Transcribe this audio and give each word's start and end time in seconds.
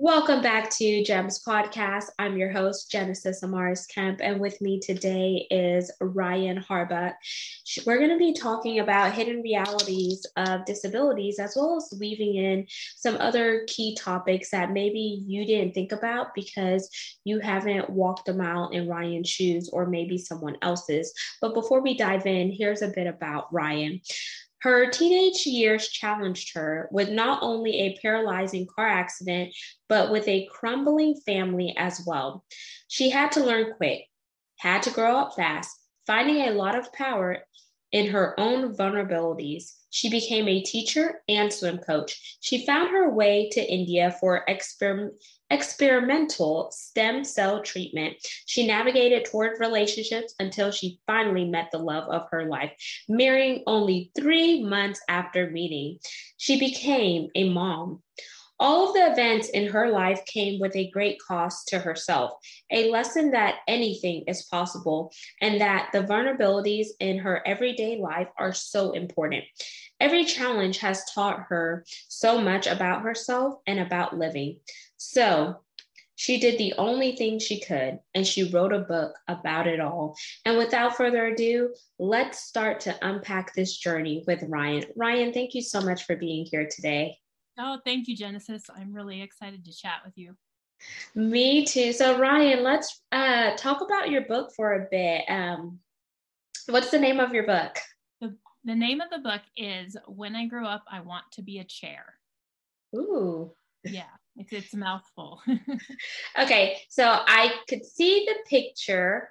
Welcome 0.00 0.42
back 0.42 0.70
to 0.76 1.02
GEMS 1.02 1.42
Podcast. 1.44 2.04
I'm 2.20 2.36
your 2.36 2.52
host, 2.52 2.88
Genesis 2.88 3.42
Amaris 3.42 3.84
Kemp, 3.92 4.20
and 4.22 4.38
with 4.38 4.60
me 4.60 4.78
today 4.78 5.44
is 5.50 5.90
Ryan 6.00 6.56
Harbuck. 6.56 7.14
We're 7.84 7.98
going 7.98 8.12
to 8.12 8.16
be 8.16 8.32
talking 8.32 8.78
about 8.78 9.12
hidden 9.12 9.42
realities 9.42 10.24
of 10.36 10.64
disabilities 10.66 11.40
as 11.40 11.54
well 11.56 11.78
as 11.78 11.98
weaving 11.98 12.36
in 12.36 12.68
some 12.96 13.16
other 13.16 13.64
key 13.66 13.96
topics 13.96 14.50
that 14.50 14.70
maybe 14.70 15.24
you 15.26 15.44
didn't 15.44 15.74
think 15.74 15.90
about 15.90 16.28
because 16.32 16.88
you 17.24 17.40
haven't 17.40 17.90
walked 17.90 18.28
a 18.28 18.34
mile 18.34 18.68
in 18.68 18.88
Ryan's 18.88 19.28
shoes 19.28 19.68
or 19.72 19.84
maybe 19.84 20.16
someone 20.16 20.58
else's. 20.62 21.12
But 21.40 21.54
before 21.54 21.82
we 21.82 21.96
dive 21.96 22.24
in, 22.24 22.52
here's 22.52 22.82
a 22.82 22.92
bit 22.94 23.08
about 23.08 23.52
Ryan. 23.52 24.00
Her 24.62 24.90
teenage 24.90 25.46
years 25.46 25.88
challenged 25.88 26.54
her 26.54 26.88
with 26.90 27.10
not 27.10 27.42
only 27.42 27.80
a 27.80 27.98
paralyzing 28.02 28.66
car 28.66 28.88
accident, 28.88 29.54
but 29.88 30.10
with 30.10 30.26
a 30.26 30.48
crumbling 30.50 31.14
family 31.24 31.74
as 31.78 32.02
well. 32.04 32.44
She 32.88 33.10
had 33.10 33.30
to 33.32 33.44
learn 33.44 33.74
quick, 33.76 34.06
had 34.58 34.82
to 34.82 34.90
grow 34.90 35.16
up 35.16 35.36
fast, 35.36 35.70
finding 36.06 36.38
a 36.38 36.50
lot 36.52 36.76
of 36.76 36.92
power 36.92 37.44
in 37.92 38.08
her 38.08 38.38
own 38.38 38.74
vulnerabilities. 38.74 39.72
She 39.90 40.10
became 40.10 40.48
a 40.48 40.62
teacher 40.62 41.22
and 41.28 41.52
swim 41.52 41.78
coach. 41.78 42.36
She 42.40 42.66
found 42.66 42.90
her 42.90 43.10
way 43.10 43.48
to 43.52 43.72
India 43.72 44.14
for 44.20 44.44
exper- 44.48 45.10
experimental 45.50 46.70
stem 46.70 47.24
cell 47.24 47.62
treatment. 47.62 48.16
She 48.46 48.66
navigated 48.66 49.24
toward 49.24 49.60
relationships 49.60 50.34
until 50.38 50.70
she 50.70 51.00
finally 51.06 51.46
met 51.46 51.70
the 51.72 51.78
love 51.78 52.08
of 52.10 52.28
her 52.30 52.44
life, 52.44 52.72
marrying 53.08 53.62
only 53.66 54.10
three 54.14 54.62
months 54.62 55.00
after 55.08 55.50
meeting. 55.50 55.98
She 56.36 56.58
became 56.58 57.28
a 57.34 57.48
mom. 57.48 58.02
All 58.60 58.88
of 58.88 58.94
the 58.94 59.12
events 59.12 59.48
in 59.50 59.68
her 59.68 59.88
life 59.88 60.24
came 60.26 60.58
with 60.58 60.74
a 60.74 60.90
great 60.90 61.20
cost 61.20 61.68
to 61.68 61.78
herself, 61.78 62.32
a 62.72 62.90
lesson 62.90 63.30
that 63.30 63.60
anything 63.68 64.24
is 64.26 64.46
possible, 64.46 65.12
and 65.40 65.60
that 65.60 65.90
the 65.92 66.02
vulnerabilities 66.02 66.88
in 66.98 67.18
her 67.18 67.46
everyday 67.46 67.98
life 67.98 68.28
are 68.36 68.52
so 68.52 68.92
important. 68.92 69.44
Every 70.00 70.24
challenge 70.24 70.78
has 70.78 71.04
taught 71.14 71.46
her 71.48 71.84
so 72.08 72.40
much 72.40 72.66
about 72.66 73.02
herself 73.02 73.60
and 73.66 73.78
about 73.78 74.18
living. 74.18 74.58
So, 74.96 75.60
she 76.16 76.40
did 76.40 76.58
the 76.58 76.74
only 76.78 77.14
thing 77.14 77.38
she 77.38 77.60
could, 77.60 78.00
and 78.12 78.26
she 78.26 78.50
wrote 78.50 78.72
a 78.72 78.80
book 78.80 79.14
about 79.28 79.68
it 79.68 79.78
all. 79.78 80.16
And 80.44 80.58
without 80.58 80.96
further 80.96 81.26
ado, 81.26 81.72
let's 82.00 82.40
start 82.40 82.80
to 82.80 83.08
unpack 83.08 83.54
this 83.54 83.76
journey 83.76 84.24
with 84.26 84.42
Ryan. 84.42 84.86
Ryan, 84.96 85.32
thank 85.32 85.54
you 85.54 85.62
so 85.62 85.80
much 85.80 86.02
for 86.06 86.16
being 86.16 86.44
here 86.44 86.68
today. 86.68 87.18
Oh, 87.58 87.78
thank 87.84 88.06
you, 88.06 88.16
Genesis. 88.16 88.64
I'm 88.74 88.92
really 88.92 89.20
excited 89.20 89.64
to 89.64 89.76
chat 89.76 90.00
with 90.04 90.16
you. 90.16 90.36
Me 91.16 91.64
too. 91.64 91.92
So, 91.92 92.16
Ryan, 92.16 92.62
let's 92.62 93.02
uh, 93.10 93.56
talk 93.56 93.80
about 93.80 94.10
your 94.10 94.22
book 94.22 94.52
for 94.54 94.74
a 94.74 94.86
bit. 94.90 95.24
Um, 95.28 95.80
what's 96.68 96.90
the 96.90 97.00
name 97.00 97.18
of 97.18 97.32
your 97.32 97.46
book? 97.46 97.76
The, 98.20 98.36
the 98.64 98.76
name 98.76 99.00
of 99.00 99.10
the 99.10 99.18
book 99.18 99.42
is 99.56 99.96
When 100.06 100.36
I 100.36 100.46
Grow 100.46 100.66
Up, 100.66 100.84
I 100.90 101.00
Want 101.00 101.24
to 101.32 101.42
Be 101.42 101.58
a 101.58 101.64
Chair. 101.64 102.04
Ooh. 102.94 103.52
Yeah, 103.82 104.04
it's, 104.36 104.52
it's 104.52 104.74
a 104.74 104.78
mouthful. 104.78 105.40
okay, 106.40 106.78
so 106.88 107.04
I 107.04 107.54
could 107.68 107.84
see 107.84 108.24
the 108.26 108.36
picture. 108.48 109.30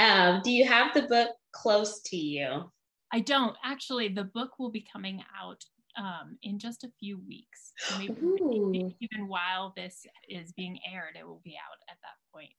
Um, 0.00 0.40
do 0.42 0.50
you 0.50 0.64
have 0.64 0.94
the 0.94 1.02
book 1.02 1.30
close 1.52 2.00
to 2.06 2.16
you? 2.16 2.72
I 3.12 3.20
don't. 3.20 3.56
Actually, 3.64 4.08
the 4.08 4.24
book 4.24 4.58
will 4.58 4.70
be 4.70 4.84
coming 4.92 5.22
out 5.40 5.64
um, 5.98 6.38
in 6.42 6.58
just 6.58 6.84
a 6.84 6.92
few 6.98 7.20
weeks. 7.26 7.72
So 7.78 7.98
maybe, 7.98 8.14
maybe, 8.40 8.96
even 9.00 9.28
while 9.28 9.72
this 9.76 10.06
is 10.28 10.52
being 10.52 10.78
aired, 10.90 11.16
it 11.18 11.26
will 11.26 11.42
be 11.44 11.56
out 11.56 11.78
at 11.90 11.98
that 12.02 12.32
point. 12.32 12.52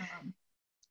Um, 0.00 0.34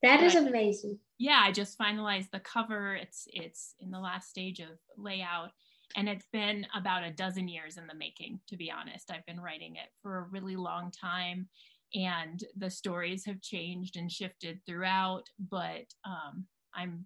that 0.01 0.21
is 0.21 0.35
amazing. 0.35 0.99
Yeah, 1.17 1.39
I 1.41 1.51
just 1.51 1.79
finalized 1.79 2.31
the 2.31 2.41
cover. 2.41 2.95
It's 2.95 3.25
it's 3.31 3.75
in 3.79 3.89
the 3.89 3.99
last 3.99 4.29
stage 4.29 4.59
of 4.59 4.69
layout, 4.97 5.51
and 5.95 6.09
it's 6.09 6.27
been 6.33 6.67
about 6.75 7.05
a 7.05 7.11
dozen 7.11 7.47
years 7.47 7.77
in 7.77 7.87
the 7.87 7.95
making. 7.95 8.41
To 8.49 8.57
be 8.57 8.69
honest, 8.69 9.11
I've 9.11 9.25
been 9.25 9.39
writing 9.39 9.75
it 9.75 9.89
for 10.01 10.17
a 10.17 10.23
really 10.23 10.57
long 10.57 10.91
time, 10.91 11.47
and 11.93 12.43
the 12.57 12.69
stories 12.69 13.25
have 13.25 13.39
changed 13.41 13.95
and 13.95 14.11
shifted 14.11 14.59
throughout. 14.65 15.23
But 15.39 15.93
um, 16.05 16.47
I'm 16.73 17.05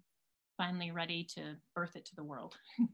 finally 0.56 0.90
ready 0.90 1.24
to 1.36 1.54
birth 1.76 1.94
it 1.94 2.04
to 2.06 2.16
the 2.16 2.24
world. 2.24 2.56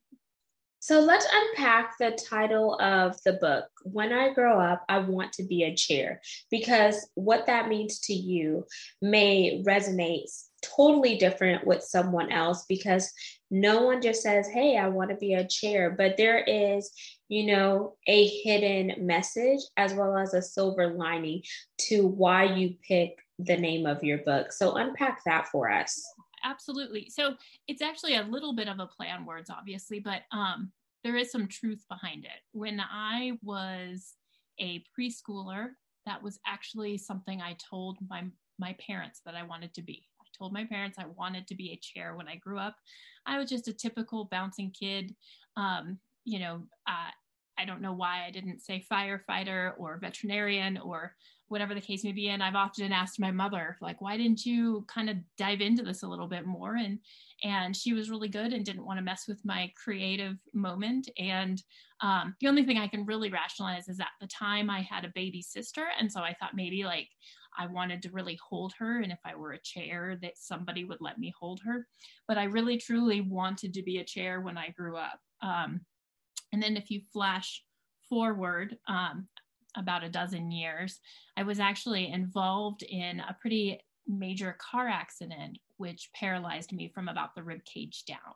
So 0.85 1.01
let's 1.01 1.27
unpack 1.33 1.97
the 1.99 2.11
title 2.11 2.79
of 2.79 3.17
the 3.25 3.33
book. 3.33 3.65
When 3.85 4.13
I 4.13 4.35
grow 4.35 4.61
up, 4.61 4.85
I 4.87 4.99
want 4.99 5.33
to 5.33 5.43
be 5.43 5.63
a 5.63 5.75
chair 5.75 6.21
because 6.51 7.09
what 7.15 7.47
that 7.47 7.71
means 7.71 8.01
to 8.01 8.13
you 8.13 8.67
may 9.01 9.63
resonate 9.67 10.29
totally 10.61 11.17
different 11.17 11.67
with 11.67 11.83
someone 11.83 12.31
else 12.31 12.67
because 12.69 13.11
no 13.51 13.81
one 13.81 14.03
just 14.03 14.23
says, 14.23 14.47
Hey, 14.47 14.77
I 14.77 14.89
want 14.89 15.09
to 15.09 15.17
be 15.17 15.33
a 15.33 15.49
chair, 15.49 15.95
but 15.97 16.19
there 16.19 16.41
is, 16.41 16.91
you 17.31 17.47
know, 17.47 17.95
a 18.07 18.27
hidden 18.27 19.07
message 19.07 19.61
as 19.79 19.95
well 19.95 20.19
as 20.19 20.35
a 20.35 20.43
silver 20.43 20.89
lining 20.89 21.45
to 21.89 22.07
why 22.07 22.45
you 22.45 22.75
pick 22.87 23.17
the 23.39 23.57
name 23.57 23.87
of 23.87 24.05
your 24.05 24.19
book. 24.19 24.53
So 24.53 24.75
unpack 24.75 25.25
that 25.25 25.49
for 25.49 25.71
us 25.71 26.05
absolutely. 26.45 27.11
So 27.11 27.35
it's 27.67 27.83
actually 27.83 28.17
a 28.17 28.23
little 28.23 28.55
bit 28.55 28.69
of 28.69 28.79
a 28.79 28.87
play 28.87 29.11
on 29.11 29.27
words, 29.27 29.51
obviously, 29.51 29.99
but 29.99 30.23
um, 30.31 30.71
there 31.03 31.17
is 31.17 31.31
some 31.31 31.49
truth 31.49 31.85
behind 31.89 32.25
it. 32.25 32.43
When 32.53 32.81
I 32.81 33.33
was 33.43 34.15
a 34.61 34.85
preschooler, 34.99 35.71
that 36.07 36.23
was 36.23 36.39
actually 36.47 36.99
something 36.99 37.41
I 37.41 37.57
told 37.71 37.99
my 38.09 38.25
my 38.59 38.77
parents 38.87 39.21
that 39.27 39.35
I 39.35 39.43
wanted 39.43 39.75
to 39.75 39.83
be. 39.83 40.07
I 40.21 40.27
told 40.37 40.53
my 40.53 40.65
parents 40.65 40.97
I 40.99 41.07
wanted 41.17 41.49
to 41.49 41.57
be 41.57 41.73
a 41.73 41.81
chair 41.83 42.15
when 42.15 42.29
I 42.29 42.37
grew 42.37 42.59
up. 42.59 42.77
I 43.27 43.37
was 43.37 43.51
just 43.51 43.67
a 43.67 43.73
typical 43.73 44.27
bouncing 44.27 44.71
kid. 44.71 45.17
Um, 45.57 45.99
you 46.25 46.39
know, 46.39 46.63
uh, 46.87 47.11
I 47.59 47.65
don't 47.65 47.81
know 47.81 47.93
why 47.93 48.25
I 48.25 48.31
didn't 48.31 48.61
say 48.61 48.85
firefighter 48.91 49.73
or 49.77 49.99
veterinarian 50.01 50.79
or 50.79 51.17
whatever 51.49 51.75
the 51.75 51.81
case 51.81 52.05
may 52.05 52.13
be. 52.13 52.29
And 52.29 52.43
I've 52.43 52.55
often 52.55 52.93
asked 52.93 53.21
my 53.21 53.31
mother, 53.31 53.77
like, 53.81 54.01
why 54.01 54.17
didn't 54.17 54.47
you 54.47 54.85
kind 54.89 55.11
of 55.11 55.17
dive 55.37 55.61
into 55.61 55.83
this 55.83 56.03
a 56.03 56.09
little 56.09 56.27
bit 56.27 56.47
more? 56.47 56.77
And 56.77 56.99
and 57.43 57.77
she 57.77 57.93
was 57.93 58.11
really 58.11 58.29
good 58.29 58.53
and 58.53 58.65
didn't 58.65 58.87
want 58.87 58.99
to 58.99 59.05
mess 59.05 59.25
with 59.29 59.45
my 59.45 59.71
creative 59.77 60.37
moment. 60.55 61.11
And 61.19 61.63
um, 62.01 62.35
the 62.41 62.49
only 62.49 62.65
thing 62.65 62.79
I 62.79 62.89
can 62.89 63.05
really 63.05 63.31
rationalize 63.31 63.89
is 63.89 64.01
at 64.01 64.07
the 64.21 64.27
time 64.27 64.71
I 64.71 64.81
had 64.81 65.05
a 65.05 65.13
baby 65.15 65.43
sister, 65.43 65.87
and 65.99 66.11
so 66.11 66.21
I 66.21 66.35
thought 66.35 66.55
maybe 66.55 66.85
like 66.85 67.09
I 67.57 67.67
wanted 67.67 68.03
to 68.03 68.11
really 68.11 68.39
hold 68.49 68.73
her, 68.79 69.01
and 69.01 69.13
if 69.13 69.21
I 69.25 69.35
were 69.37 69.53
a 69.53 69.61
chair, 69.63 70.19
that 70.23 70.37
somebody 70.37 70.85
would 70.85 71.01
let 71.01 71.19
me 71.19 71.33
hold 71.39 71.61
her. 71.65 71.87
But 72.27 72.39
I 72.39 72.45
really 72.45 72.79
truly 72.79 73.21
wanted 73.21 73.75
to 73.75 73.83
be 73.83 73.99
a 73.99 74.05
chair 74.05 74.41
when 74.41 74.59
I 74.59 74.71
grew 74.71 74.97
up. 74.97 75.21
Um, 75.43 75.83
and 76.53 76.63
then 76.63 76.77
if 76.77 76.91
you 76.91 77.01
flash 77.13 77.63
forward, 78.09 78.77
um, 78.89 79.29
about 79.77 80.05
a 80.05 80.09
dozen 80.09 80.51
years, 80.51 81.01
I 81.37 81.43
was 81.43 81.61
actually 81.61 82.11
involved 82.11 82.83
in 82.83 83.21
a 83.21 83.37
pretty 83.41 83.81
major 84.07 84.57
car 84.59 84.89
accident, 84.89 85.59
which 85.77 86.11
paralyzed 86.15 86.73
me 86.73 86.89
from 86.89 87.09
about 87.09 87.35
the 87.35 87.43
rib 87.43 87.65
cage 87.65 88.05
down 88.07 88.35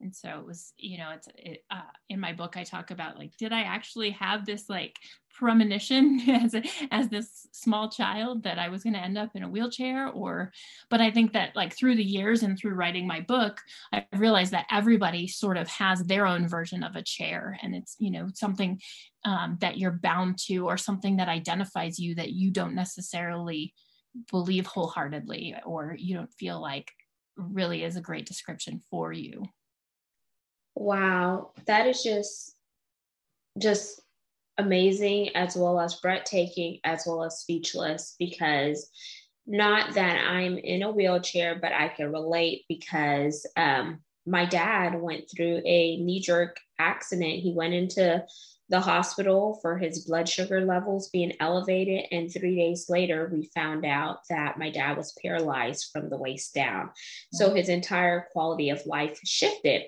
and 0.00 0.14
so 0.14 0.28
it 0.38 0.46
was 0.46 0.72
you 0.76 0.98
know 0.98 1.10
it's 1.14 1.28
it, 1.36 1.64
uh, 1.70 1.80
in 2.08 2.18
my 2.18 2.32
book 2.32 2.56
i 2.56 2.64
talk 2.64 2.90
about 2.90 3.18
like 3.18 3.36
did 3.38 3.52
i 3.52 3.60
actually 3.60 4.10
have 4.10 4.46
this 4.46 4.68
like 4.68 4.96
premonition 5.32 6.20
as 6.28 6.54
a, 6.54 6.62
as 6.90 7.08
this 7.08 7.46
small 7.52 7.88
child 7.88 8.42
that 8.42 8.58
i 8.58 8.68
was 8.68 8.82
going 8.82 8.92
to 8.92 9.00
end 9.00 9.16
up 9.16 9.30
in 9.34 9.42
a 9.42 9.48
wheelchair? 9.48 10.08
Or 10.08 10.52
but 10.90 11.00
i 11.00 11.10
think 11.10 11.32
that 11.32 11.54
like 11.56 11.74
through 11.74 11.96
the 11.96 12.04
years 12.04 12.42
and 12.42 12.58
through 12.58 12.74
writing 12.74 13.06
my 13.06 13.20
book 13.20 13.60
i 13.92 14.04
realized 14.16 14.52
that 14.52 14.66
everybody 14.70 15.26
sort 15.26 15.56
of 15.56 15.68
has 15.68 16.04
their 16.04 16.26
own 16.26 16.48
version 16.48 16.82
of 16.82 16.96
a 16.96 17.02
chair. 17.02 17.58
And 17.62 17.74
it's 17.74 17.96
you 17.98 18.10
know 18.10 18.28
something 18.34 18.80
um, 19.24 19.58
that 19.60 19.78
you're 19.78 19.98
bound 20.02 20.38
to 20.46 20.66
or 20.66 20.76
something 20.76 21.16
that 21.16 21.28
identifies 21.28 21.98
you 21.98 22.14
that 22.16 22.32
you 22.32 22.50
don't 22.50 22.74
necessarily 22.74 23.74
believe 24.30 24.66
wholeheartedly 24.66 25.54
or 25.64 25.94
you 25.98 26.16
don't 26.16 26.32
feel 26.34 26.60
like 26.60 26.90
really 27.36 27.84
is 27.84 27.96
a 27.96 28.00
great 28.00 28.26
description 28.26 28.80
for 28.90 29.12
you 29.12 29.44
Wow, 30.74 31.52
that 31.66 31.86
is 31.86 32.02
just 32.02 32.54
just 33.58 34.00
amazing 34.58 35.34
as 35.34 35.56
well 35.56 35.80
as 35.80 35.96
breathtaking 35.96 36.78
as 36.84 37.04
well 37.06 37.24
as 37.24 37.38
speechless 37.38 38.14
because 38.18 38.90
not 39.46 39.94
that 39.94 40.24
I'm 40.28 40.58
in 40.58 40.82
a 40.82 40.90
wheelchair, 40.90 41.58
but 41.60 41.72
I 41.72 41.88
can 41.88 42.12
relate 42.12 42.64
because 42.68 43.46
um, 43.56 44.00
my 44.26 44.44
dad 44.44 45.00
went 45.00 45.24
through 45.28 45.62
a 45.64 45.96
knee 45.96 46.20
jerk 46.20 46.58
accident. 46.78 47.40
He 47.40 47.52
went 47.52 47.74
into 47.74 48.24
the 48.68 48.80
hospital 48.80 49.58
for 49.60 49.76
his 49.76 50.04
blood 50.04 50.28
sugar 50.28 50.64
levels 50.64 51.10
being 51.10 51.32
elevated. 51.40 52.04
And 52.12 52.32
three 52.32 52.54
days 52.54 52.88
later, 52.88 53.28
we 53.32 53.50
found 53.52 53.84
out 53.84 54.20
that 54.28 54.58
my 54.58 54.70
dad 54.70 54.96
was 54.96 55.16
paralyzed 55.20 55.88
from 55.92 56.08
the 56.08 56.16
waist 56.16 56.54
down. 56.54 56.90
So 57.32 57.52
his 57.52 57.68
entire 57.68 58.28
quality 58.32 58.70
of 58.70 58.86
life 58.86 59.18
shifted. 59.24 59.86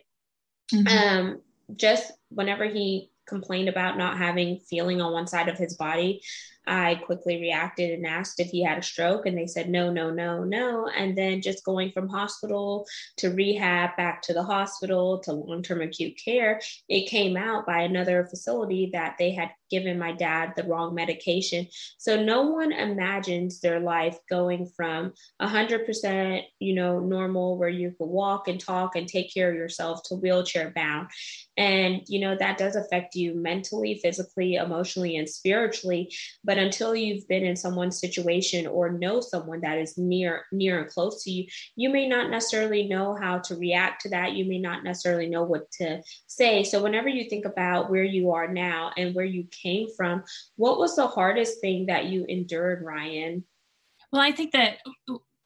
Mm-hmm. 0.72 0.88
Um, 0.88 1.40
just 1.76 2.12
whenever 2.28 2.64
he 2.64 3.10
complained 3.26 3.68
about 3.68 3.96
not 3.96 4.18
having 4.18 4.58
feeling 4.58 5.00
on 5.00 5.12
one 5.12 5.26
side 5.26 5.48
of 5.48 5.58
his 5.58 5.76
body, 5.76 6.22
I 6.66 6.96
quickly 6.96 7.40
reacted 7.40 7.90
and 7.90 8.06
asked 8.06 8.38
if 8.38 8.48
he 8.48 8.62
had 8.62 8.78
a 8.78 8.82
stroke, 8.82 9.26
and 9.26 9.36
they 9.36 9.46
said 9.46 9.68
no, 9.68 9.92
no, 9.92 10.10
no, 10.10 10.44
no. 10.44 10.88
And 10.88 11.16
then 11.16 11.42
just 11.42 11.64
going 11.64 11.90
from 11.92 12.08
hospital 12.08 12.86
to 13.18 13.30
rehab, 13.30 13.96
back 13.96 14.22
to 14.22 14.32
the 14.32 14.42
hospital 14.42 15.18
to 15.20 15.32
long 15.32 15.62
term 15.62 15.82
acute 15.82 16.20
care, 16.22 16.60
it 16.88 17.08
came 17.08 17.36
out 17.36 17.66
by 17.66 17.82
another 17.82 18.26
facility 18.30 18.90
that 18.92 19.16
they 19.18 19.32
had 19.32 19.50
given 19.72 19.98
my 19.98 20.12
dad 20.12 20.52
the 20.54 20.64
wrong 20.64 20.94
medication. 20.94 21.66
So 21.96 22.22
no 22.22 22.42
one 22.42 22.72
imagines 22.72 23.60
their 23.60 23.80
life 23.80 24.18
going 24.28 24.70
from 24.76 25.14
100%, 25.40 26.42
you 26.60 26.74
know, 26.74 27.00
normal 27.00 27.56
where 27.56 27.70
you 27.70 27.94
could 27.96 28.06
walk 28.06 28.48
and 28.48 28.60
talk 28.60 28.96
and 28.96 29.08
take 29.08 29.32
care 29.32 29.50
of 29.50 29.56
yourself 29.56 30.02
to 30.04 30.14
wheelchair 30.14 30.72
bound. 30.76 31.08
And, 31.56 32.02
you 32.06 32.20
know, 32.20 32.36
that 32.36 32.58
does 32.58 32.76
affect 32.76 33.14
you 33.14 33.34
mentally, 33.34 33.98
physically, 34.02 34.56
emotionally, 34.56 35.16
and 35.16 35.28
spiritually. 35.28 36.14
But 36.44 36.51
until 36.58 36.94
you've 36.94 37.26
been 37.28 37.44
in 37.44 37.56
someone's 37.56 38.00
situation 38.00 38.66
or 38.66 38.90
know 38.90 39.20
someone 39.20 39.60
that 39.60 39.78
is 39.78 39.96
near, 39.98 40.44
near 40.52 40.80
and 40.80 40.90
close 40.90 41.22
to 41.24 41.30
you, 41.30 41.46
you 41.76 41.90
may 41.90 42.08
not 42.08 42.30
necessarily 42.30 42.88
know 42.88 43.14
how 43.14 43.38
to 43.38 43.56
react 43.56 44.02
to 44.02 44.08
that. 44.10 44.32
You 44.32 44.44
may 44.44 44.58
not 44.58 44.84
necessarily 44.84 45.28
know 45.28 45.42
what 45.42 45.70
to 45.72 46.02
say. 46.26 46.64
So 46.64 46.82
whenever 46.82 47.08
you 47.08 47.28
think 47.28 47.44
about 47.44 47.90
where 47.90 48.04
you 48.04 48.32
are 48.32 48.48
now 48.48 48.92
and 48.96 49.14
where 49.14 49.24
you 49.24 49.44
came 49.50 49.88
from. 49.96 50.24
What 50.56 50.78
was 50.78 50.96
the 50.96 51.06
hardest 51.06 51.60
thing 51.60 51.86
that 51.86 52.06
you 52.06 52.24
endured, 52.28 52.82
Ryan? 52.82 53.44
Well, 54.12 54.22
I 54.22 54.32
think 54.32 54.52
that 54.52 54.78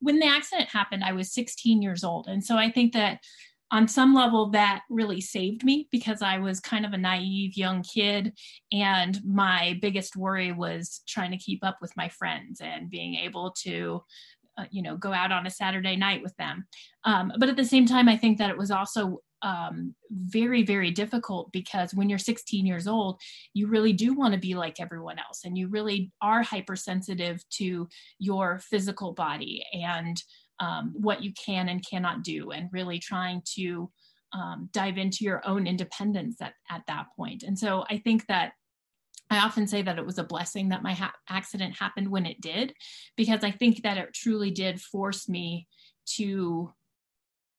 when 0.00 0.18
the 0.18 0.26
accident 0.26 0.68
happened, 0.68 1.04
I 1.04 1.12
was 1.12 1.32
16 1.32 1.82
years 1.82 2.04
old. 2.04 2.26
And 2.26 2.44
so 2.44 2.56
I 2.56 2.70
think 2.70 2.92
that 2.92 3.20
on 3.70 3.88
some 3.88 4.14
level 4.14 4.50
that 4.50 4.82
really 4.88 5.20
saved 5.20 5.64
me 5.64 5.88
because 5.90 6.22
I 6.22 6.38
was 6.38 6.60
kind 6.60 6.86
of 6.86 6.92
a 6.92 6.98
naive 6.98 7.56
young 7.56 7.82
kid. 7.82 8.32
And 8.72 9.18
my 9.24 9.78
biggest 9.82 10.16
worry 10.16 10.52
was 10.52 11.02
trying 11.08 11.32
to 11.32 11.38
keep 11.38 11.64
up 11.64 11.78
with 11.80 11.92
my 11.96 12.08
friends 12.08 12.60
and 12.60 12.90
being 12.90 13.14
able 13.16 13.54
to 13.62 14.02
uh, 14.58 14.64
you 14.70 14.80
know 14.80 14.96
go 14.96 15.12
out 15.12 15.32
on 15.32 15.46
a 15.46 15.50
saturday 15.50 15.96
night 15.96 16.22
with 16.22 16.34
them 16.36 16.66
um, 17.04 17.30
but 17.38 17.50
at 17.50 17.56
the 17.56 17.64
same 17.64 17.84
time 17.84 18.08
i 18.08 18.16
think 18.16 18.38
that 18.38 18.48
it 18.48 18.56
was 18.56 18.70
also 18.70 19.20
um, 19.42 19.94
very, 20.10 20.62
very 20.62 20.90
difficult 20.90 21.52
because 21.52 21.94
when 21.94 22.08
you're 22.08 22.18
16 22.18 22.66
years 22.66 22.86
old, 22.86 23.20
you 23.54 23.68
really 23.68 23.92
do 23.92 24.14
want 24.14 24.34
to 24.34 24.40
be 24.40 24.54
like 24.54 24.80
everyone 24.80 25.18
else, 25.18 25.42
and 25.44 25.56
you 25.56 25.68
really 25.68 26.10
are 26.22 26.42
hypersensitive 26.42 27.44
to 27.50 27.88
your 28.18 28.58
physical 28.58 29.12
body 29.12 29.64
and 29.72 30.22
um, 30.58 30.94
what 30.96 31.22
you 31.22 31.32
can 31.32 31.68
and 31.68 31.84
cannot 31.88 32.22
do, 32.22 32.50
and 32.50 32.68
really 32.72 32.98
trying 32.98 33.42
to 33.56 33.90
um, 34.32 34.68
dive 34.72 34.98
into 34.98 35.24
your 35.24 35.46
own 35.46 35.66
independence 35.66 36.36
at, 36.40 36.54
at 36.70 36.82
that 36.86 37.06
point. 37.16 37.42
And 37.42 37.58
so 37.58 37.84
I 37.88 37.98
think 37.98 38.26
that 38.26 38.52
I 39.30 39.38
often 39.38 39.66
say 39.66 39.82
that 39.82 39.98
it 39.98 40.06
was 40.06 40.18
a 40.18 40.24
blessing 40.24 40.68
that 40.68 40.82
my 40.82 40.92
ha- 40.92 41.12
accident 41.28 41.76
happened 41.78 42.08
when 42.08 42.26
it 42.26 42.40
did, 42.40 42.74
because 43.16 43.42
I 43.42 43.50
think 43.50 43.82
that 43.82 43.98
it 43.98 44.14
truly 44.14 44.50
did 44.50 44.80
force 44.80 45.28
me 45.28 45.66
to 46.16 46.72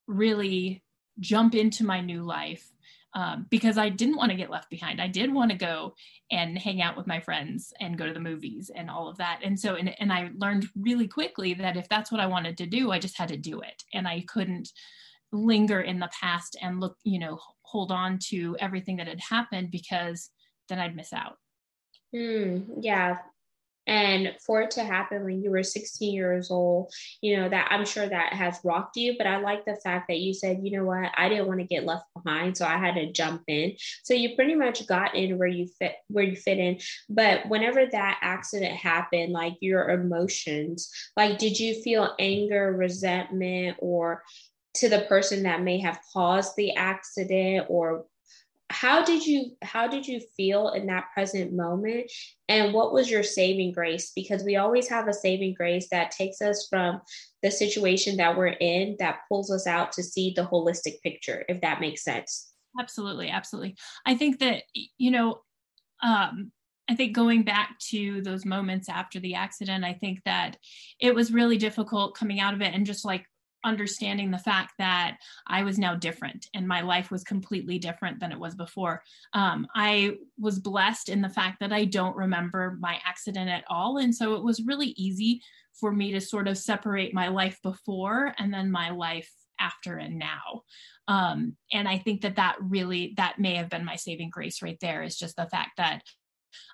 really 0.08 0.84
jump 1.20 1.56
into 1.56 1.84
my 1.86 2.00
new 2.00 2.24
life 2.24 2.66
um, 3.14 3.48
because 3.50 3.78
I 3.78 3.90
didn't 3.90 4.18
want 4.18 4.32
to 4.32 4.38
get 4.38 4.50
left 4.50 4.70
behind. 4.70 5.02
I 5.02 5.08
did 5.08 5.34
want 5.34 5.52
to 5.52 5.58
go 5.58 5.96
and 6.32 6.58
hang 6.58 6.82
out 6.82 6.98
with 6.98 7.08
my 7.08 7.20
friends 7.20 7.74
and 7.80 7.98
go 7.98 8.06
to 8.06 8.14
the 8.14 8.20
movies 8.20 8.70
and 8.74 8.90
all 8.90 9.08
of 9.08 9.18
that. 9.18 9.40
And 9.44 9.60
so, 9.60 9.76
and, 9.76 9.96
and 10.00 10.12
I 10.12 10.30
learned 10.38 10.68
really 10.76 11.08
quickly 11.08 11.54
that 11.56 11.78
if 11.78 11.90
that's 11.90 12.12
what 12.12 12.22
I 12.22 12.28
wanted 12.28 12.58
to 12.58 12.66
do, 12.66 12.92
I 12.92 13.00
just 13.00 13.18
had 13.18 13.30
to 13.30 13.38
do 13.38 13.62
it. 13.62 13.84
And 13.94 14.08
I 14.08 14.24
couldn't 14.28 14.72
linger 15.32 15.82
in 15.82 16.00
the 16.00 16.10
past 16.20 16.58
and 16.62 16.80
look, 16.80 16.98
you 17.04 17.20
know, 17.20 17.40
hold 17.62 17.92
on 17.92 18.20
to 18.30 18.56
everything 18.60 18.98
that 18.98 19.08
had 19.08 19.20
happened 19.20 19.72
because 19.72 20.30
then 20.70 20.80
I'd 20.80 20.96
miss 20.96 21.14
out. 21.14 21.38
Hmm. 22.16 22.60
yeah, 22.80 23.18
and 23.88 24.34
for 24.46 24.62
it 24.62 24.72
to 24.72 24.84
happen 24.84 25.24
when 25.24 25.42
you 25.42 25.50
were 25.50 25.64
16 25.64 26.14
years 26.14 26.52
old 26.52 26.94
you 27.22 27.38
know 27.38 27.50
that 27.50 27.68
i'm 27.72 27.86
sure 27.86 28.08
that 28.08 28.34
has 28.34 28.60
rocked 28.64 28.98
you 28.98 29.16
but 29.18 29.26
i 29.26 29.38
like 29.38 29.66
the 29.66 29.80
fact 29.84 30.08
that 30.08 30.20
you 30.20 30.34
said 30.34 30.60
you 30.62 30.78
know 30.78 30.86
what? 30.86 31.12
I 31.16 31.30
didn't 31.30 31.48
want 31.48 31.60
to 31.60 31.66
get 31.66 31.86
left 31.86 32.06
behind 32.14 32.58
so 32.58 32.66
i 32.66 32.78
had 32.78 32.96
to 32.96 33.12
jump 33.12 33.44
in. 33.48 33.76
So 34.04 34.14
you 34.14 34.36
pretty 34.36 34.56
much 34.56 34.86
got 34.88 35.16
in 35.16 35.38
where 35.38 35.48
you 35.48 35.68
fit 35.80 35.96
where 36.08 36.24
you 36.24 36.36
fit 36.36 36.58
in. 36.58 36.80
But 37.10 37.48
whenever 37.48 37.86
that 37.86 38.20
accident 38.22 38.76
happened 38.76 39.34
like 39.34 39.56
your 39.62 39.90
emotions 39.90 40.92
like 41.16 41.38
did 41.38 41.60
you 41.60 41.82
feel 41.82 42.16
anger 42.20 42.74
resentment 42.74 43.78
or 43.80 44.24
to 44.76 44.90
the 44.90 45.02
person 45.02 45.44
that 45.44 45.64
may 45.64 45.80
have 45.80 46.00
caused 46.14 46.56
the 46.56 46.76
accident 46.76 47.66
or 47.70 48.06
how 48.70 49.04
did 49.04 49.26
you 49.26 49.52
how 49.62 49.88
did 49.88 50.08
you 50.08 50.20
feel 50.36 50.70
in 50.70 50.88
that 50.88 51.06
present 51.14 51.54
moment? 51.54 52.12
And 52.50 52.74
what 52.74 52.94
was 52.94 53.10
your 53.10 53.24
saving 53.24 53.72
grace? 53.72 54.12
Because 54.16 54.44
we 54.44 54.58
always 54.58 54.90
have 54.90 55.08
a 55.08 55.14
saving 55.14 55.54
grace 55.54 55.88
that 55.92 56.12
takes 56.12 56.42
us 56.42 56.68
from 56.70 57.02
the 57.42 57.52
situation 57.52 58.18
that 58.18 58.38
we're 58.38 58.48
in 58.48 58.98
that 59.00 59.20
pulls 59.30 59.52
us 59.52 59.68
out 59.68 59.92
to 59.94 60.04
see 60.04 60.34
the 60.36 60.46
holistic 60.46 61.02
picture 61.02 61.46
if 61.48 61.62
that 61.62 61.80
makes 61.80 62.04
sense. 62.04 62.52
Absolutely 62.80 63.30
absolutely. 63.30 63.76
I 64.06 64.16
think 64.16 64.40
that 64.40 64.64
you 64.98 65.12
know 65.12 65.42
um 66.04 66.52
I 66.90 66.96
think 66.96 67.14
going 67.14 67.44
back 67.44 67.78
to 67.90 68.22
those 68.22 68.46
moments 68.46 68.88
after 68.88 69.20
the 69.20 69.36
accident, 69.36 69.84
I 69.84 69.94
think 69.94 70.22
that 70.24 70.58
it 71.02 71.14
was 71.14 71.34
really 71.34 71.58
difficult 71.58 72.16
coming 72.16 72.40
out 72.40 72.54
of 72.54 72.62
it 72.62 72.74
and 72.74 72.86
just 72.86 73.04
like 73.04 73.26
understanding 73.64 74.32
the 74.32 74.38
fact 74.38 74.74
that 74.78 75.18
I 75.48 75.64
was 75.64 75.78
now 75.78 75.96
different 75.96 76.48
and 76.54 76.68
my 76.68 76.82
life 76.82 77.12
was 77.12 77.24
completely 77.24 77.80
different 77.80 78.20
than 78.20 78.32
it 78.32 78.40
was 78.40 78.56
before. 78.56 79.04
Um, 79.34 79.68
I 79.76 80.18
was 80.40 80.60
blessed 80.60 81.10
in 81.10 81.22
the 81.22 81.30
fact 81.30 81.60
that 81.60 81.74
I 81.74 81.86
don't 81.86 82.16
remember 82.16 82.78
my 82.80 83.00
accident 83.06 83.50
at 83.50 83.64
all. 83.70 83.98
And 83.98 84.14
so 84.14 84.36
it 84.36 84.44
was 84.44 84.62
really 84.62 84.94
easy 84.98 85.42
for 85.74 85.92
me 85.92 86.12
to 86.12 86.22
sort 86.22 86.48
of 86.48 86.58
separate 86.58 87.14
my 87.14 87.28
life 87.28 87.60
before 87.62 88.34
and 88.38 88.54
then 88.54 88.72
my 88.72 88.90
life 88.90 89.32
after 89.60 89.98
and 89.98 90.20
now. 90.20 90.64
Um, 91.08 91.56
and 91.72 91.88
I 91.88 91.98
think 91.98 92.22
that 92.22 92.36
that 92.36 92.58
really, 92.60 93.14
that 93.18 93.40
may 93.40 93.56
have 93.56 93.70
been 93.70 93.86
my 93.86 93.96
saving 93.96 94.30
grace 94.30 94.62
right 94.62 94.78
there 94.82 95.04
is 95.04 95.18
just 95.18 95.36
the 95.36 95.48
fact 95.48 95.72
that 95.78 96.02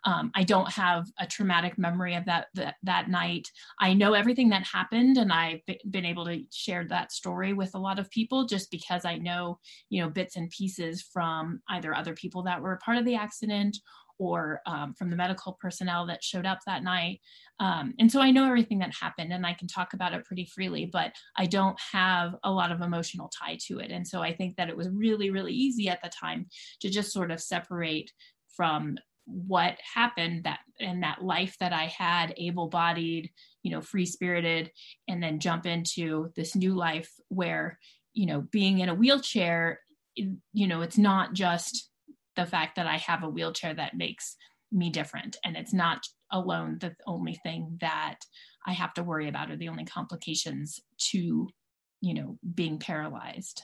um, 0.06 0.32
I 0.36 0.44
don't 0.44 0.70
have 0.72 1.06
a 1.20 1.28
traumatic 1.28 1.78
memory 1.78 2.16
of 2.16 2.26
that, 2.26 2.48
that 2.56 2.76
that 2.84 3.10
night. 3.10 3.48
I 3.80 3.94
know 3.94 4.14
everything 4.14 4.50
that 4.50 4.66
happened, 4.66 5.18
and 5.18 5.32
I've 5.32 5.62
been 5.90 6.06
able 6.06 6.26
to 6.26 6.44
share 6.52 6.86
that 6.90 7.12
story 7.12 7.54
with 7.54 7.76
a 7.76 7.80
lot 7.80 8.00
of 8.00 8.10
people 8.10 8.46
just 8.46 8.72
because 8.72 9.06
I 9.06 9.18
know 9.18 9.60
you 9.90 10.02
know 10.02 10.10
bits 10.10 10.36
and 10.36 10.50
pieces 10.50 11.02
from 11.02 11.62
either 11.70 11.96
other 11.96 12.14
people 12.14 12.44
that 12.44 12.62
were 12.62 12.74
a 12.74 12.80
part 12.80 12.98
of 12.98 13.06
the 13.06 13.16
accident 13.16 13.78
or 14.20 14.62
um, 14.66 14.94
from 14.94 15.10
the 15.10 15.16
medical 15.16 15.58
personnel 15.60 16.06
that 16.08 16.24
showed 16.24 16.46
up 16.46 16.60
that 16.66 16.84
night. 16.84 17.20
Um, 17.60 17.94
and 18.00 18.12
so 18.12 18.22
I 18.22 18.32
know 18.32 18.46
everything 18.46 18.80
that 18.80 18.94
happened 18.94 19.34
and 19.34 19.46
I 19.46 19.54
can 19.54 19.68
talk 19.68 19.94
about 19.94 20.14
it 20.14 20.26
pretty 20.26 20.46
freely, 20.46 20.86
but 20.86 21.12
I 21.38 21.46
don't 21.46 21.78
have 21.92 22.36
a 22.44 22.52
lot 22.52 22.72
of 22.72 22.82
emotional 22.82 23.30
tie 23.38 23.58
to 23.68 23.80
it. 23.80 23.92
And 23.92 24.08
so 24.08 24.22
I 24.22 24.34
think 24.34 24.56
that 24.56 24.70
it 24.70 24.78
was 24.78 24.90
really, 24.90 25.30
really 25.30 25.54
easy 25.54 25.90
at 25.90 26.02
the 26.02 26.10
time 26.10 26.48
to 26.82 26.90
just 26.90 27.12
sort 27.12 27.32
of 27.32 27.42
separate 27.42 28.12
from 28.56 28.98
what 29.26 29.78
happened 29.94 30.44
that 30.44 30.60
in 30.80 31.02
that 31.02 31.24
life 31.24 31.56
that 31.60 31.74
I 31.74 31.86
had, 31.86 32.34
able 32.38 32.68
bodied, 32.68 33.32
you 33.62 33.72
know, 33.72 33.82
free 33.82 34.06
spirited, 34.06 34.72
and 35.08 35.22
then 35.24 35.40
jump 35.40 35.66
into 35.66 36.32
this 36.36 36.56
new 36.56 36.76
life 36.76 37.10
where, 37.30 37.80
you 38.14 38.26
know, 38.26 38.42
being 38.52 38.80
in 38.80 38.90
a 38.90 38.96
wheelchair, 38.96 39.80
you 40.16 40.68
know, 40.68 40.82
it's 40.82 40.98
not 40.98 41.34
just 41.34 41.90
the 42.36 42.46
fact 42.46 42.76
that 42.76 42.88
I 42.88 42.98
have 42.98 43.24
a 43.24 43.30
wheelchair 43.30 43.74
that 43.74 43.96
makes 43.96 44.36
me 44.72 44.90
different. 44.90 45.38
And 45.46 45.56
it's 45.56 45.74
not 45.74 46.04
alone 46.32 46.78
the 46.80 46.96
only 47.06 47.36
thing 47.36 47.78
that 47.82 48.20
I 48.66 48.74
have 48.74 48.94
to 48.96 49.04
worry 49.04 49.30
about 49.30 49.52
or 49.52 49.56
the 49.56 49.70
only 49.70 49.86
complications 49.86 50.80
to, 51.12 51.48
you 52.02 52.14
know, 52.14 52.38
being 52.54 52.80
paralyzed. 52.80 53.62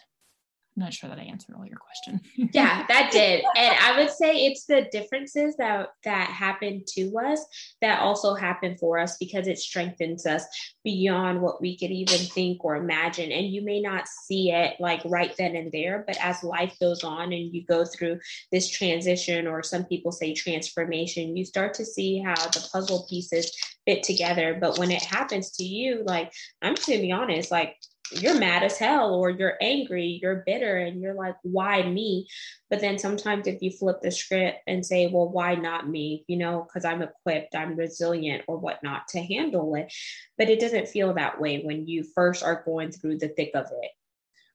I'm 0.80 0.86
not 0.86 0.94
sure 0.94 1.10
that 1.10 1.20
I 1.20 1.24
answered 1.24 1.56
all 1.58 1.66
your 1.66 1.78
question. 1.78 2.22
yeah, 2.54 2.86
that 2.88 3.10
did. 3.12 3.44
And 3.58 3.76
I 3.82 4.00
would 4.00 4.12
say 4.12 4.46
it's 4.46 4.66
the 4.66 4.88
differences 4.94 5.58
that 5.58 5.90
that 6.06 6.28
happen 6.30 6.84
to 6.94 7.12
us 7.18 7.46
that 7.82 8.00
also 8.00 8.34
happen 8.34 8.78
for 8.78 8.98
us 8.98 9.18
because 9.18 9.48
it 9.48 9.60
strengthens 9.60 10.26
us 10.26 10.46
beyond 10.86 11.42
what 11.42 11.60
we 11.62 11.78
could 11.78 11.92
even 11.92 12.20
think 12.20 12.64
or 12.64 12.78
imagine. 12.78 13.30
And 13.34 13.48
you 13.48 13.62
may 13.62 13.82
not 13.82 14.08
see 14.08 14.52
it 14.52 14.76
like 14.80 15.02
right 15.04 15.36
then 15.38 15.58
and 15.58 15.70
there, 15.74 16.06
but 16.08 16.18
as 16.24 16.44
life 16.44 16.78
goes 16.80 17.04
on 17.04 17.34
and 17.34 17.54
you 17.54 17.66
go 17.66 17.84
through 17.84 18.20
this 18.54 18.70
transition, 18.70 19.48
or 19.48 19.62
some 19.62 19.84
people 19.84 20.14
say 20.14 20.34
transformation, 20.34 21.36
you 21.36 21.44
start 21.44 21.74
to 21.74 21.86
see 21.86 22.20
how 22.20 22.36
the 22.36 22.66
puzzle 22.72 23.06
pieces 23.10 23.52
fit 23.86 24.04
together. 24.04 24.58
But 24.62 24.80
when 24.80 24.92
it 24.92 25.04
happens 25.04 25.52
to 25.58 25.66
you, 25.66 26.04
like 26.06 26.32
I'm 26.62 26.76
just 26.76 26.88
gonna 26.88 27.02
be 27.02 27.12
honest, 27.12 27.52
like 27.52 27.76
you're 28.12 28.40
mad 28.40 28.64
as 28.64 28.78
hell 28.78 29.14
or 29.16 29.30
you're 29.30 29.58
angry, 29.62 30.20
you're 30.22 30.44
bitter, 30.46 30.78
and 30.78 31.02
you're 31.02 31.14
like, 31.14 31.36
why 31.44 31.84
me? 31.84 32.28
But 32.70 32.82
then 32.82 32.98
sometimes 32.98 33.48
if 33.48 33.62
you 33.62 33.72
flip 33.72 34.02
the 34.02 34.12
script 34.12 34.60
and 34.68 34.86
say, 34.86 35.08
well, 35.08 35.30
why 35.30 35.56
not 35.56 35.90
me? 35.90 36.24
You 36.28 36.38
know, 36.38 36.68
because 36.68 36.86
I'm 36.86 37.02
equipped, 37.02 37.56
I'm 37.56 37.76
resilient 37.76 38.44
or 38.48 38.58
whatnot 38.58 39.08
to 39.10 39.22
handle 39.22 39.76
it. 39.76 39.92
But 40.38 40.50
it 40.50 40.60
doesn't 40.60 40.88
feel 40.88 41.14
that 41.14 41.40
way 41.40 41.62
when 41.64 41.88
you 41.88 42.04
first 42.16 42.44
are 42.44 42.64
going 42.64 42.92
through 42.92 43.20
the 43.20 43.30
thick 43.30 43.52
of 43.56 43.66
it. 43.66 43.92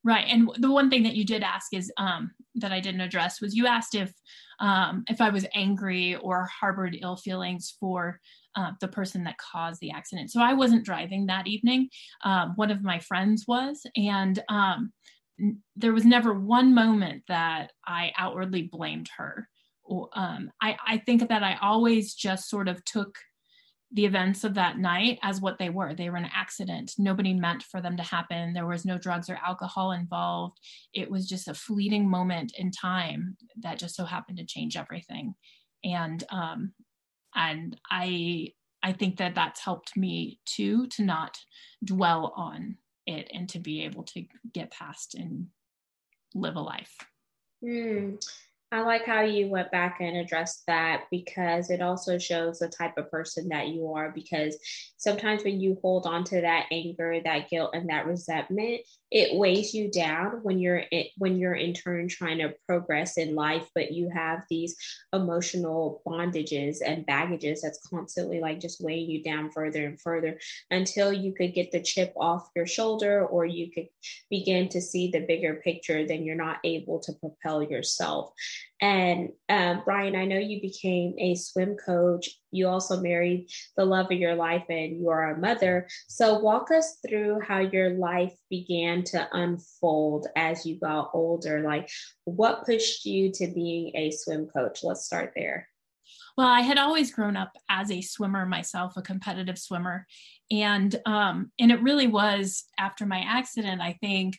Right. 0.05 0.27
And 0.29 0.47
the 0.59 0.71
one 0.71 0.91
thing 0.91 1.01
that 1.03 1.15
you 1.15 1.25
did 1.25 1.41
ask 1.41 1.73
is 1.73 1.91
um, 1.97 2.29
that 2.53 2.71
I 2.71 2.79
didn't 2.79 3.01
address 3.01 3.41
was 3.41 3.55
you 3.55 3.65
asked 3.65 3.95
if 3.95 4.13
um, 4.59 5.03
if 5.09 5.19
I 5.19 5.29
was 5.29 5.47
angry 5.55 6.15
or 6.15 6.47
harbored 6.61 6.95
ill 7.01 7.17
feelings 7.17 7.75
for 7.79 8.19
uh, 8.55 8.71
the 8.79 8.87
person 8.87 9.23
that 9.23 9.39
caused 9.39 9.81
the 9.81 9.91
accident. 9.91 10.31
So 10.31 10.41
I 10.41 10.53
wasn't 10.53 10.85
driving 10.85 11.25
that 11.25 11.47
evening. 11.47 11.89
Um, 12.23 12.53
one 12.55 12.69
of 12.69 12.83
my 12.83 12.99
friends 12.99 13.45
was, 13.47 13.81
and 13.95 14.41
um, 14.47 14.93
n- 15.41 15.57
there 15.75 15.91
was 15.91 16.05
never 16.05 16.33
one 16.33 16.75
moment 16.75 17.23
that 17.27 17.71
I 17.85 18.11
outwardly 18.15 18.69
blamed 18.71 19.09
her. 19.17 19.49
Um, 20.13 20.51
I, 20.61 20.77
I 20.87 20.97
think 20.99 21.27
that 21.27 21.43
I 21.43 21.57
always 21.61 22.13
just 22.13 22.47
sort 22.47 22.67
of 22.67 22.85
took 22.85 23.17
the 23.91 24.05
events 24.05 24.43
of 24.43 24.55
that 24.55 24.77
night 24.77 25.19
as 25.21 25.39
what 25.39 25.57
they 25.57 25.69
were. 25.69 25.93
They 25.93 26.09
were 26.09 26.17
an 26.17 26.29
accident. 26.33 26.93
Nobody 26.97 27.33
meant 27.33 27.63
for 27.63 27.81
them 27.81 27.95
to 27.97 28.03
happen. 28.03 28.53
There 28.53 28.65
was 28.65 28.85
no 28.85 28.97
drugs 28.97 29.29
or 29.29 29.39
alcohol 29.45 29.91
involved. 29.91 30.59
It 30.93 31.09
was 31.09 31.27
just 31.27 31.47
a 31.47 31.53
fleeting 31.53 32.09
moment 32.09 32.53
in 32.57 32.71
time 32.71 33.37
that 33.61 33.79
just 33.79 33.95
so 33.95 34.05
happened 34.05 34.37
to 34.39 34.45
change 34.45 34.75
everything. 34.75 35.35
And 35.83 36.23
um, 36.31 36.73
and 37.35 37.79
I 37.89 38.53
I 38.81 38.93
think 38.93 39.17
that 39.17 39.35
that's 39.35 39.61
helped 39.63 39.95
me 39.95 40.39
too 40.45 40.87
to 40.87 41.03
not 41.03 41.37
dwell 41.83 42.33
on 42.35 42.77
it 43.05 43.29
and 43.33 43.47
to 43.49 43.59
be 43.59 43.83
able 43.83 44.03
to 44.03 44.23
get 44.53 44.71
past 44.71 45.15
and 45.15 45.47
live 46.33 46.55
a 46.55 46.61
life. 46.61 46.95
Mm. 47.63 48.19
I 48.71 48.81
like 48.81 49.05
how 49.05 49.21
you 49.21 49.47
went 49.47 49.71
back 49.71 49.97
and 50.01 50.17
addressed 50.17 50.63
that 50.67 51.03
because 51.11 51.69
it 51.69 51.81
also 51.81 52.17
shows 52.17 52.59
the 52.59 52.67
type 52.67 52.97
of 52.97 53.09
person 53.11 53.49
that 53.49 53.69
you 53.69 53.91
are. 53.93 54.11
Because 54.11 54.57
sometimes 54.97 55.43
when 55.43 55.61
you 55.61 55.77
hold 55.81 56.05
on 56.05 56.23
to 56.25 56.41
that 56.41 56.65
anger, 56.71 57.19
that 57.23 57.49
guilt, 57.49 57.71
and 57.73 57.89
that 57.89 58.07
resentment, 58.07 58.81
it 59.15 59.33
weighs 59.33 59.73
you 59.73 59.89
down 59.89 60.41
when 60.43 60.59
you're 60.59 60.83
in, 60.91 61.05
when 61.17 61.37
you're 61.37 61.55
in 61.55 61.71
turn 61.73 62.09
trying 62.09 62.37
to 62.39 62.53
progress 62.67 63.17
in 63.17 63.33
life, 63.33 63.65
but 63.73 63.93
you 63.93 64.09
have 64.13 64.43
these 64.49 64.75
emotional 65.13 66.01
bondages 66.05 66.79
and 66.85 67.05
baggages 67.05 67.61
that's 67.61 67.79
constantly 67.87 68.41
like 68.41 68.59
just 68.59 68.83
weighing 68.83 69.09
you 69.09 69.23
down 69.23 69.49
further 69.51 69.85
and 69.85 70.01
further 70.01 70.37
until 70.69 71.13
you 71.13 71.33
could 71.33 71.53
get 71.53 71.71
the 71.71 71.81
chip 71.81 72.11
off 72.17 72.49
your 72.57 72.67
shoulder 72.67 73.25
or 73.25 73.45
you 73.45 73.71
could 73.71 73.87
begin 74.29 74.67
to 74.67 74.81
see 74.81 75.09
the 75.09 75.21
bigger 75.21 75.61
picture. 75.63 76.05
Then 76.05 76.25
you're 76.25 76.35
not 76.35 76.57
able 76.65 76.99
to 76.99 77.13
propel 77.13 77.63
yourself. 77.63 78.33
And 78.81 79.29
um, 79.47 79.83
Brian, 79.85 80.17
I 80.17 80.25
know 80.25 80.37
you 80.37 80.59
became 80.59 81.15
a 81.17 81.35
swim 81.35 81.77
coach. 81.77 82.29
You 82.55 82.67
also 82.67 83.01
married 83.01 83.49
the 83.77 83.85
love 83.85 84.07
of 84.07 84.17
your 84.17 84.35
life 84.35 84.65
and 84.69 84.97
you 84.97 85.09
are 85.09 85.31
a 85.31 85.37
mother. 85.37 85.87
So, 86.07 86.39
walk 86.39 86.71
us 86.71 86.97
through 87.07 87.41
how 87.41 87.59
your 87.59 87.91
life 87.91 88.33
began 88.49 89.03
to 89.05 89.27
unfold 89.31 90.27
as 90.35 90.65
you 90.65 90.79
got 90.79 91.11
older. 91.13 91.61
Like, 91.61 91.89
what 92.23 92.65
pushed 92.65 93.05
you 93.05 93.31
to 93.33 93.47
being 93.47 93.95
a 93.95 94.11
swim 94.11 94.47
coach? 94.47 94.83
Let's 94.83 95.05
start 95.05 95.33
there. 95.35 95.67
Well, 96.37 96.47
I 96.47 96.61
had 96.61 96.77
always 96.77 97.11
grown 97.11 97.37
up 97.37 97.51
as 97.69 97.89
a 97.91 98.01
swimmer 98.01 98.45
myself, 98.45 98.97
a 98.97 99.01
competitive 99.01 99.57
swimmer. 99.57 100.05
And 100.51 100.95
um, 101.05 101.51
and 101.59 101.71
it 101.71 101.81
really 101.81 102.07
was 102.07 102.65
after 102.77 103.05
my 103.05 103.19
accident, 103.19 103.81
I 103.81 103.97
think 104.01 104.37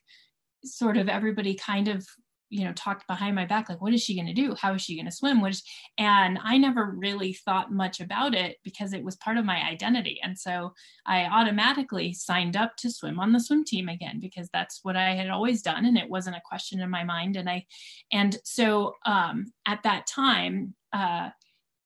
sort 0.64 0.96
of 0.96 1.08
everybody 1.08 1.54
kind 1.54 1.88
of 1.88 2.06
you 2.49 2.65
know 2.65 2.73
talked 2.73 3.07
behind 3.07 3.35
my 3.35 3.45
back 3.45 3.69
like 3.69 3.81
what 3.81 3.93
is 3.93 4.03
she 4.03 4.15
going 4.15 4.26
to 4.26 4.33
do? 4.33 4.55
How 4.55 4.75
is 4.75 4.83
she 4.83 4.97
going 4.97 5.07
to 5.07 5.12
swim? 5.12 5.41
What 5.41 5.53
is 5.53 5.62
and 5.99 6.38
i 6.43 6.59
never 6.59 6.95
really 6.97 7.33
thought 7.33 7.73
much 7.73 8.00
about 8.00 8.35
it 8.35 8.59
because 8.65 8.93
it 8.93 9.03
was 9.03 9.17
part 9.17 9.37
of 9.37 9.45
my 9.45 9.62
identity 9.62 10.19
and 10.23 10.38
so 10.38 10.73
i 11.07 11.25
automatically 11.25 12.12
signed 12.12 12.57
up 12.57 12.76
to 12.76 12.91
swim 12.91 13.19
on 13.19 13.33
the 13.33 13.41
swim 13.41 13.65
team 13.65 13.88
again 13.88 14.19
because 14.21 14.49
that's 14.53 14.81
what 14.83 14.97
i 14.97 15.15
had 15.15 15.31
always 15.31 15.62
done 15.62 15.87
and 15.87 15.97
it 15.97 16.09
wasn't 16.09 16.37
a 16.37 16.43
question 16.45 16.81
in 16.81 16.91
my 16.91 17.05
mind 17.05 17.37
and 17.37 17.49
i 17.49 17.65
and 18.12 18.38
so 18.45 18.95
um, 19.07 19.47
at 19.67 19.83
that 19.83 20.07
time 20.07 20.75
uh, 20.93 21.31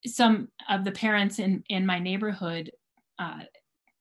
some 0.07 0.49
of 0.69 0.85
the 0.85 0.93
parents 0.93 1.39
in 1.39 1.63
in 1.69 1.87
my 1.87 1.99
neighborhood 1.99 2.71
uh, 3.19 3.41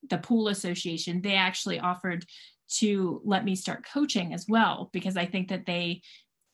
the 0.10 0.18
pool 0.18 0.48
association 0.48 1.22
they 1.22 1.36
actually 1.36 1.80
offered 1.80 2.26
to 2.70 3.20
let 3.26 3.44
me 3.44 3.56
start 3.56 3.86
coaching 3.92 4.32
as 4.34 4.46
well 4.48 4.90
because 4.94 5.18
I 5.18 5.26
think 5.26 5.50
that 5.50 5.66
they 5.66 6.02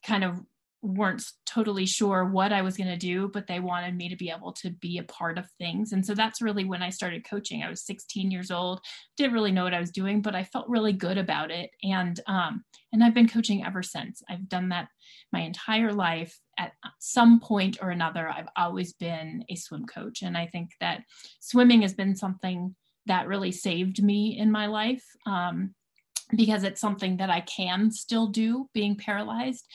kind 0.05 0.23
of 0.23 0.41
weren't 0.85 1.23
totally 1.45 1.85
sure 1.85 2.25
what 2.25 2.53
I 2.53 2.61
was 2.61 2.77
going 2.77 2.89
to 2.89 2.97
do, 2.97 3.27
but 3.33 3.47
they 3.47 3.59
wanted 3.59 3.95
me 3.95 4.07
to 4.09 4.15
be 4.15 4.29
able 4.29 4.53
to 4.53 4.69
be 4.69 4.99
a 4.99 5.03
part 5.03 5.37
of 5.37 5.49
things. 5.57 5.91
And 5.91 6.05
so 6.05 6.13
that's 6.13 6.41
really 6.41 6.63
when 6.63 6.83
I 6.83 6.89
started 6.91 7.27
coaching. 7.27 7.63
I 7.63 7.69
was 7.69 7.85
16 7.85 8.29
years 8.29 8.51
old, 8.51 8.81
didn't 9.17 9.33
really 9.33 9.51
know 9.51 9.63
what 9.63 9.73
I 9.73 9.79
was 9.79 9.91
doing, 9.91 10.21
but 10.21 10.35
I 10.35 10.43
felt 10.43 10.69
really 10.69 10.93
good 10.93 11.17
about 11.17 11.49
it. 11.49 11.71
And 11.83 12.19
um, 12.27 12.63
and 12.93 13.03
I've 13.03 13.13
been 13.13 13.27
coaching 13.27 13.65
ever 13.65 13.83
since. 13.83 14.21
I've 14.29 14.47
done 14.47 14.69
that 14.69 14.87
my 15.33 15.41
entire 15.41 15.91
life. 15.91 16.37
At 16.57 16.71
some 16.99 17.41
point 17.41 17.79
or 17.81 17.89
another, 17.89 18.29
I've 18.29 18.47
always 18.55 18.93
been 18.93 19.43
a 19.49 19.55
swim 19.55 19.85
coach, 19.85 20.21
and 20.21 20.37
I 20.37 20.47
think 20.47 20.69
that 20.79 21.01
swimming 21.41 21.81
has 21.81 21.93
been 21.93 22.15
something 22.15 22.75
that 23.07 23.27
really 23.27 23.51
saved 23.51 24.01
me 24.01 24.37
in 24.39 24.51
my 24.51 24.67
life. 24.67 25.03
Um, 25.27 25.75
because 26.35 26.63
it's 26.63 26.81
something 26.81 27.17
that 27.17 27.29
I 27.29 27.41
can 27.41 27.91
still 27.91 28.27
do 28.27 28.69
being 28.73 28.95
paralyzed. 28.95 29.65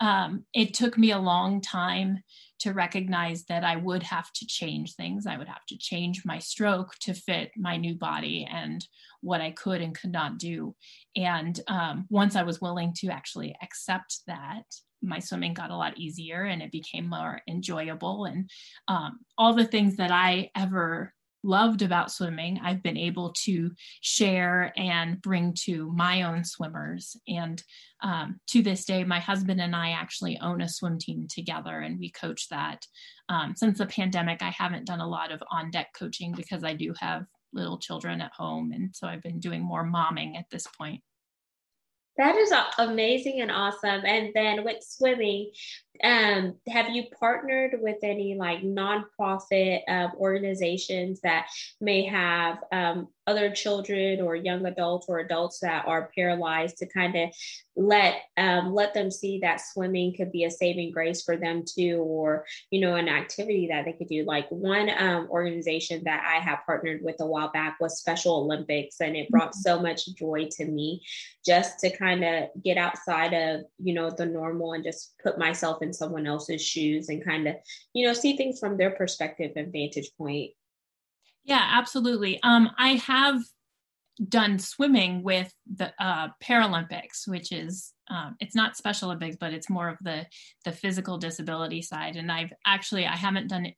Um, 0.00 0.44
it 0.54 0.74
took 0.74 0.96
me 0.98 1.12
a 1.12 1.18
long 1.18 1.60
time 1.60 2.22
to 2.60 2.72
recognize 2.72 3.44
that 3.44 3.64
I 3.64 3.76
would 3.76 4.02
have 4.02 4.30
to 4.34 4.46
change 4.46 4.94
things. 4.94 5.26
I 5.26 5.38
would 5.38 5.48
have 5.48 5.64
to 5.68 5.78
change 5.78 6.24
my 6.24 6.38
stroke 6.38 6.94
to 7.00 7.14
fit 7.14 7.52
my 7.56 7.76
new 7.76 7.94
body 7.94 8.46
and 8.50 8.86
what 9.22 9.40
I 9.40 9.50
could 9.50 9.80
and 9.80 9.98
could 9.98 10.12
not 10.12 10.38
do. 10.38 10.74
And 11.16 11.58
um, 11.68 12.06
once 12.10 12.36
I 12.36 12.42
was 12.42 12.60
willing 12.60 12.92
to 12.98 13.08
actually 13.08 13.56
accept 13.62 14.20
that, 14.26 14.64
my 15.02 15.18
swimming 15.18 15.54
got 15.54 15.70
a 15.70 15.76
lot 15.76 15.98
easier 15.98 16.44
and 16.44 16.60
it 16.62 16.70
became 16.70 17.08
more 17.08 17.40
enjoyable. 17.48 18.26
And 18.26 18.50
um, 18.88 19.20
all 19.38 19.54
the 19.54 19.64
things 19.64 19.96
that 19.96 20.10
I 20.10 20.50
ever 20.54 21.14
loved 21.42 21.82
about 21.82 22.10
swimming, 22.10 22.60
I've 22.62 22.82
been 22.82 22.96
able 22.96 23.32
to 23.44 23.70
share 24.00 24.72
and 24.76 25.20
bring 25.20 25.54
to 25.64 25.90
my 25.92 26.22
own 26.22 26.44
swimmers. 26.44 27.16
And 27.28 27.62
um, 28.02 28.40
to 28.48 28.62
this 28.62 28.84
day, 28.84 29.04
my 29.04 29.20
husband 29.20 29.60
and 29.60 29.74
I 29.74 29.90
actually 29.90 30.38
own 30.38 30.60
a 30.60 30.68
swim 30.68 30.98
team 30.98 31.26
together 31.28 31.80
and 31.80 31.98
we 31.98 32.10
coach 32.10 32.48
that. 32.50 32.86
Um, 33.28 33.54
since 33.56 33.78
the 33.78 33.86
pandemic, 33.86 34.42
I 34.42 34.50
haven't 34.50 34.86
done 34.86 35.00
a 35.00 35.08
lot 35.08 35.32
of 35.32 35.42
on 35.50 35.70
deck 35.70 35.88
coaching 35.98 36.32
because 36.32 36.64
I 36.64 36.74
do 36.74 36.94
have 36.98 37.24
little 37.52 37.78
children 37.78 38.20
at 38.20 38.32
home. 38.32 38.72
And 38.72 38.94
so 38.94 39.06
I've 39.06 39.22
been 39.22 39.40
doing 39.40 39.62
more 39.62 39.84
momming 39.84 40.38
at 40.38 40.46
this 40.50 40.66
point. 40.78 41.02
That 42.16 42.36
is 42.36 42.52
amazing 42.78 43.40
and 43.40 43.50
awesome. 43.50 44.02
And 44.04 44.30
then 44.34 44.62
with 44.64 44.82
swimming, 44.82 45.52
um, 46.02 46.56
have 46.68 46.90
you 46.90 47.04
partnered 47.18 47.76
with 47.80 47.98
any 48.02 48.34
like 48.34 48.62
nonprofit 48.62 49.80
uh, 49.88 50.08
organizations 50.16 51.20
that 51.20 51.46
may 51.80 52.04
have 52.04 52.58
um, 52.72 53.08
other 53.26 53.50
children 53.50 54.20
or 54.20 54.34
young 54.34 54.66
adults 54.66 55.06
or 55.08 55.20
adults 55.20 55.60
that 55.60 55.86
are 55.86 56.10
paralyzed 56.14 56.78
to 56.78 56.86
kind 56.86 57.16
of 57.16 57.30
let 57.76 58.22
um, 58.36 58.74
let 58.74 58.92
them 58.92 59.10
see 59.10 59.38
that 59.38 59.60
swimming 59.60 60.14
could 60.14 60.32
be 60.32 60.44
a 60.44 60.50
saving 60.50 60.90
grace 60.90 61.22
for 61.22 61.36
them 61.36 61.64
too, 61.66 61.98
or 61.98 62.44
you 62.70 62.80
know, 62.80 62.96
an 62.96 63.08
activity 63.08 63.68
that 63.68 63.84
they 63.84 63.92
could 63.92 64.08
do. 64.08 64.24
Like 64.24 64.48
one 64.50 64.90
um, 64.98 65.28
organization 65.30 66.02
that 66.04 66.22
I 66.26 66.40
have 66.40 66.60
partnered 66.66 67.02
with 67.02 67.16
a 67.20 67.26
while 67.26 67.50
back 67.52 67.78
was 67.80 67.98
Special 67.98 68.36
Olympics, 68.36 69.00
and 69.00 69.16
it 69.16 69.30
brought 69.30 69.52
mm-hmm. 69.52 69.60
so 69.60 69.80
much 69.80 70.06
joy 70.14 70.48
to 70.52 70.64
me 70.66 71.02
just 71.44 71.78
to 71.80 71.96
kind 71.96 72.24
of 72.24 72.50
get 72.62 72.76
outside 72.76 73.32
of 73.32 73.62
you 73.78 73.94
know 73.94 74.10
the 74.10 74.26
normal 74.26 74.72
and 74.72 74.84
just 74.84 75.14
put 75.22 75.38
myself 75.38 75.79
in 75.82 75.92
someone 75.92 76.26
else's 76.26 76.62
shoes 76.62 77.08
and 77.08 77.24
kind 77.24 77.46
of 77.46 77.56
you 77.94 78.06
know 78.06 78.12
see 78.12 78.36
things 78.36 78.58
from 78.58 78.76
their 78.76 78.90
perspective 78.90 79.52
and 79.56 79.72
vantage 79.72 80.10
point. 80.16 80.50
Yeah, 81.44 81.66
absolutely. 81.72 82.40
Um, 82.42 82.70
I 82.78 82.94
have 82.94 83.40
done 84.28 84.58
swimming 84.58 85.22
with 85.22 85.52
the 85.74 85.92
uh, 85.98 86.28
Paralympics, 86.42 87.26
which 87.26 87.52
is 87.52 87.92
um, 88.08 88.36
it's 88.40 88.54
not 88.54 88.76
Special 88.76 89.08
Olympics, 89.08 89.36
but 89.36 89.54
it's 89.54 89.70
more 89.70 89.88
of 89.88 89.96
the 90.02 90.26
the 90.64 90.72
physical 90.72 91.18
disability 91.18 91.82
side. 91.82 92.16
And 92.16 92.30
I've 92.30 92.52
actually 92.66 93.06
I 93.06 93.16
haven't 93.16 93.48
done 93.48 93.72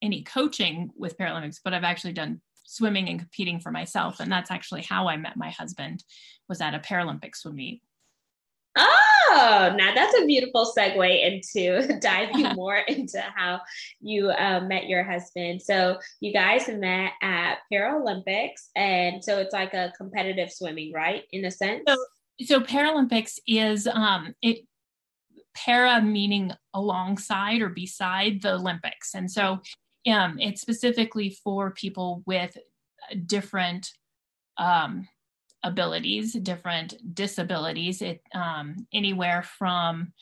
any 0.00 0.22
coaching 0.22 0.90
with 0.96 1.18
Paralympics, 1.18 1.58
but 1.64 1.74
I've 1.74 1.84
actually 1.84 2.12
done 2.12 2.40
swimming 2.64 3.08
and 3.08 3.18
competing 3.18 3.60
for 3.60 3.70
myself. 3.70 4.20
And 4.20 4.30
that's 4.30 4.50
actually 4.50 4.82
how 4.82 5.08
I 5.08 5.16
met 5.16 5.36
my 5.36 5.50
husband 5.50 6.04
was 6.48 6.60
at 6.60 6.74
a 6.74 6.78
Paralympic 6.78 7.34
swim 7.34 7.56
meet. 7.56 7.82
Oh, 8.78 9.74
now 9.76 9.94
that's 9.94 10.16
a 10.18 10.24
beautiful 10.24 10.72
segue 10.76 11.26
into 11.26 11.98
diving 12.00 12.54
more 12.54 12.76
into 12.76 13.20
how 13.20 13.60
you 14.00 14.30
uh, 14.30 14.60
met 14.60 14.88
your 14.88 15.02
husband. 15.02 15.60
So 15.60 15.98
you 16.20 16.32
guys 16.32 16.68
met 16.68 17.12
at 17.22 17.58
Paralympics, 17.72 18.68
and 18.76 19.22
so 19.22 19.38
it's 19.38 19.52
like 19.52 19.74
a 19.74 19.92
competitive 19.96 20.52
swimming, 20.52 20.92
right? 20.92 21.24
In 21.32 21.44
a 21.44 21.50
sense. 21.50 21.82
So 21.86 21.96
so 22.44 22.60
Paralympics 22.60 23.38
is 23.46 23.86
um, 23.86 24.34
it 24.42 24.64
para 25.54 26.00
meaning 26.00 26.52
alongside 26.72 27.60
or 27.60 27.68
beside 27.68 28.42
the 28.42 28.54
Olympics, 28.54 29.14
and 29.14 29.30
so 29.30 29.60
um, 30.06 30.38
it's 30.38 30.60
specifically 30.60 31.36
for 31.42 31.72
people 31.72 32.22
with 32.26 32.56
different 33.26 33.90
um, 34.56 35.08
abilities, 35.62 36.32
different 36.34 36.94
disabilities. 37.14 38.02
It 38.02 38.20
um, 38.34 38.86
anywhere 38.92 39.42
from 39.42 40.12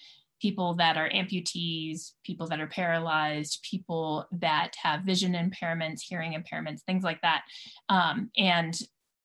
people 0.41 0.75
that 0.75 0.97
are 0.97 1.09
amputees, 1.11 2.13
people 2.25 2.47
that 2.47 2.61
are 2.61 2.67
paralyzed, 2.67 3.65
people 3.69 4.27
that 4.33 4.73
have 4.83 5.03
vision 5.03 5.33
impairments, 5.33 6.01
hearing 6.03 6.33
impairments, 6.33 6.83
things 6.83 7.03
like 7.03 7.21
that. 7.23 7.43
Um, 7.89 8.31
and 8.37 8.79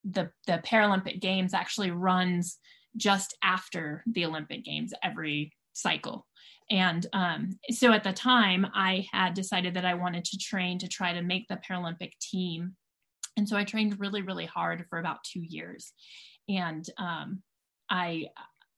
the 0.04 0.32
the 0.48 0.62
Paralympic 0.66 1.20
Games 1.20 1.54
actually 1.54 1.92
runs 1.92 2.58
just 2.98 3.38
after 3.44 4.04
the 4.06 4.26
Olympic 4.26 4.64
Games 4.64 4.94
every 5.04 5.54
cycle. 5.74 6.26
And 6.70 7.06
um, 7.14 7.60
so 7.70 7.92
at 7.92 8.04
the 8.04 8.14
time, 8.14 8.66
I 8.74 9.06
had 9.12 9.34
decided 9.34 9.74
that 9.74 9.86
I 9.86 9.94
wanted 9.94 10.24
to 10.26 10.38
train 10.38 10.80
to 10.80 10.88
try 10.88 11.14
to 11.14 11.22
make 11.22 11.48
the 11.48 11.60
Paralympic 11.70 12.12
team. 12.20 12.76
And 13.38 13.48
so 13.48 13.56
I 13.58 13.64
trained 13.64 14.00
really, 14.00 14.22
really 14.22 14.46
hard 14.46 14.86
for 14.90 15.00
about 15.00 15.24
two 15.24 15.42
years. 15.42 15.94
And 16.50 16.86
um, 16.98 17.42
I, 17.90 18.28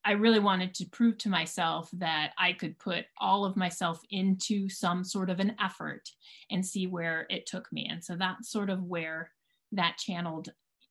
I 0.05 0.11
really 0.11 0.39
wanted 0.39 0.73
to 0.75 0.85
prove 0.85 1.17
to 1.19 1.29
myself 1.29 1.89
that 1.93 2.31
I 2.37 2.53
could 2.53 2.77
put 2.77 3.05
all 3.19 3.45
of 3.45 3.55
myself 3.55 3.99
into 4.09 4.69
some 4.69 5.03
sort 5.03 5.29
of 5.29 5.39
an 5.39 5.55
effort 5.61 6.09
and 6.51 6.65
see 6.65 6.87
where 6.87 7.25
it 7.29 7.45
took 7.45 7.71
me. 7.71 7.87
And 7.89 8.03
so 8.03 8.15
that's 8.15 8.51
sort 8.51 8.69
of 8.69 8.83
where 8.83 9.31
that 9.71 9.97
channeled 9.97 10.49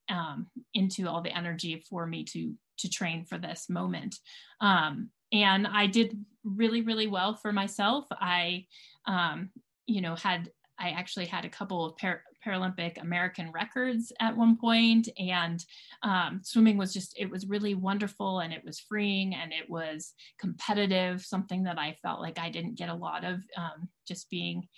um, 0.09 0.47
into 0.75 1.09
all 1.09 1.23
the 1.23 1.37
energy 1.37 1.85
for 1.89 2.07
me 2.07 2.25
to 2.25 2.55
to 2.79 2.91
train 2.91 3.25
for 3.25 3.39
this 3.39 3.69
moment. 3.69 4.19
Um, 4.61 5.11
and 5.33 5.67
I 5.67 5.87
did 5.87 6.19
really, 6.45 6.83
really 6.83 7.07
well 7.07 7.35
for 7.35 7.53
myself. 7.53 8.07
I, 8.11 8.67
um, 9.07 9.51
you 9.87 10.01
know, 10.01 10.15
had 10.15 10.51
I 10.79 10.91
actually 10.91 11.27
had 11.27 11.45
a 11.45 11.51
couple 11.51 11.85
of 11.85 11.97
par- 11.97 12.25
Paralympic 12.45 13.01
American 13.01 13.51
records 13.53 14.13
at 14.21 14.37
one 14.37 14.57
point, 14.57 15.09
and 15.19 15.65
um, 16.03 16.41
swimming 16.43 16.77
was 16.77 16.93
just 16.93 17.15
it 17.19 17.31
was 17.31 17.47
really 17.47 17.75
wonderful 17.75 18.41
and 18.41 18.53
it 18.53 18.65
was 18.65 18.81
freeing 18.81 19.35
and 19.35 19.53
it 19.53 19.69
was 19.69 20.15
competitive. 20.39 21.25
Something 21.25 21.63
that 21.65 21.79
I 21.79 21.97
felt 22.03 22.21
like 22.21 22.39
I 22.39 22.51
didn't 22.51 22.79
get 22.79 22.89
a 22.89 22.95
lot 22.95 23.25
of 23.25 23.41
um, 23.57 23.89
just 24.07 24.29
being 24.31 24.69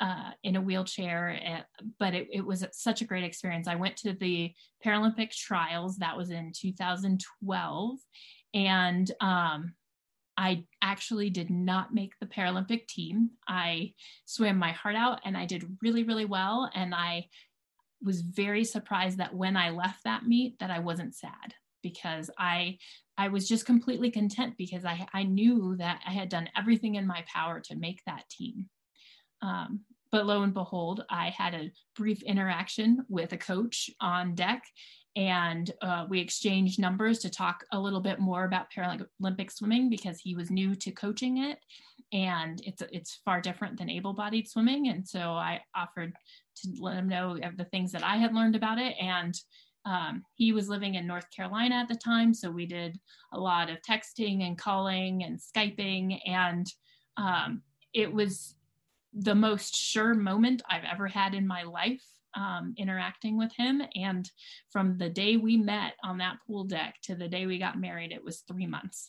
uh, 0.00 0.30
in 0.42 0.56
a 0.56 0.60
wheelchair, 0.60 1.40
uh, 1.46 1.80
but 1.98 2.14
it, 2.14 2.28
it, 2.30 2.44
was 2.44 2.64
such 2.72 3.00
a 3.00 3.06
great 3.06 3.24
experience. 3.24 3.66
I 3.66 3.76
went 3.76 3.96
to 3.98 4.12
the 4.12 4.52
Paralympic 4.84 5.30
trials, 5.30 5.96
that 5.98 6.16
was 6.16 6.30
in 6.30 6.52
2012, 6.54 7.98
and 8.52 9.10
um, 9.20 9.72
I 10.36 10.64
actually 10.82 11.30
did 11.30 11.50
not 11.50 11.94
make 11.94 12.12
the 12.20 12.26
Paralympic 12.26 12.86
team. 12.88 13.30
I 13.48 13.94
swam 14.26 14.58
my 14.58 14.72
heart 14.72 14.96
out 14.96 15.20
and 15.24 15.36
I 15.36 15.46
did 15.46 15.78
really, 15.82 16.02
really 16.02 16.26
well. 16.26 16.70
And 16.74 16.94
I 16.94 17.28
was 18.02 18.20
very 18.20 18.64
surprised 18.64 19.18
that 19.18 19.34
when 19.34 19.56
I 19.56 19.70
left 19.70 20.04
that 20.04 20.26
meet 20.26 20.58
that 20.58 20.70
I 20.70 20.80
wasn't 20.80 21.14
sad 21.14 21.54
because 21.82 22.30
I 22.38 22.78
I 23.16 23.28
was 23.28 23.48
just 23.48 23.64
completely 23.64 24.10
content 24.10 24.54
because 24.58 24.84
I, 24.84 25.06
I 25.14 25.22
knew 25.22 25.76
that 25.78 26.00
I 26.06 26.12
had 26.12 26.28
done 26.28 26.50
everything 26.56 26.96
in 26.96 27.06
my 27.06 27.24
power 27.32 27.60
to 27.60 27.76
make 27.76 28.02
that 28.04 28.28
team. 28.28 28.68
Um, 29.40 29.80
but 30.12 30.26
lo 30.26 30.42
and 30.42 30.52
behold, 30.52 31.04
I 31.08 31.30
had 31.30 31.54
a 31.54 31.72
brief 31.94 32.22
interaction 32.22 33.06
with 33.08 33.32
a 33.32 33.38
coach 33.38 33.90
on 34.00 34.34
deck, 34.34 34.64
and 35.16 35.72
uh, 35.80 36.04
we 36.08 36.20
exchanged 36.20 36.78
numbers 36.78 37.18
to 37.20 37.30
talk 37.30 37.64
a 37.72 37.80
little 37.80 38.00
bit 38.00 38.20
more 38.20 38.44
about 38.44 38.70
Paralympic 38.70 39.50
swimming 39.50 39.88
because 39.88 40.20
he 40.20 40.36
was 40.36 40.50
new 40.50 40.74
to 40.76 40.92
coaching 40.92 41.38
it, 41.38 41.58
and 42.12 42.60
it's 42.64 42.82
it's 42.92 43.20
far 43.24 43.40
different 43.40 43.78
than 43.78 43.90
able-bodied 43.90 44.48
swimming. 44.48 44.88
And 44.88 45.08
so 45.08 45.30
I 45.30 45.62
offered 45.74 46.12
to 46.56 46.68
let 46.78 46.96
him 46.96 47.08
know 47.08 47.38
of 47.42 47.56
the 47.56 47.64
things 47.64 47.92
that 47.92 48.04
I 48.04 48.16
had 48.16 48.34
learned 48.34 48.56
about 48.56 48.78
it, 48.78 48.94
and 49.00 49.34
um, 49.86 50.22
he 50.34 50.52
was 50.52 50.68
living 50.68 50.96
in 50.96 51.06
North 51.06 51.30
Carolina 51.34 51.76
at 51.76 51.88
the 51.88 51.96
time, 51.96 52.34
so 52.34 52.50
we 52.50 52.66
did 52.66 52.98
a 53.32 53.40
lot 53.40 53.70
of 53.70 53.78
texting 53.88 54.46
and 54.46 54.58
calling 54.58 55.24
and 55.24 55.40
skyping, 55.40 56.20
and 56.26 56.66
um, 57.16 57.62
it 57.94 58.12
was 58.12 58.54
the 59.14 59.34
most 59.34 59.74
sure 59.74 60.12
moment 60.12 60.60
I've 60.68 60.84
ever 60.84 61.06
had 61.06 61.32
in 61.32 61.46
my 61.46 61.62
life 61.62 62.04
um, 62.36 62.74
interacting 62.76 63.36
with 63.36 63.52
him. 63.56 63.82
And 63.94 64.30
from 64.70 64.98
the 64.98 65.08
day 65.08 65.36
we 65.36 65.56
met 65.56 65.94
on 66.04 66.18
that 66.18 66.36
pool 66.46 66.64
deck 66.64 66.96
to 67.04 67.14
the 67.14 67.28
day 67.28 67.46
we 67.46 67.58
got 67.58 67.80
married, 67.80 68.12
it 68.12 68.24
was 68.24 68.40
three 68.40 68.66
months. 68.66 69.08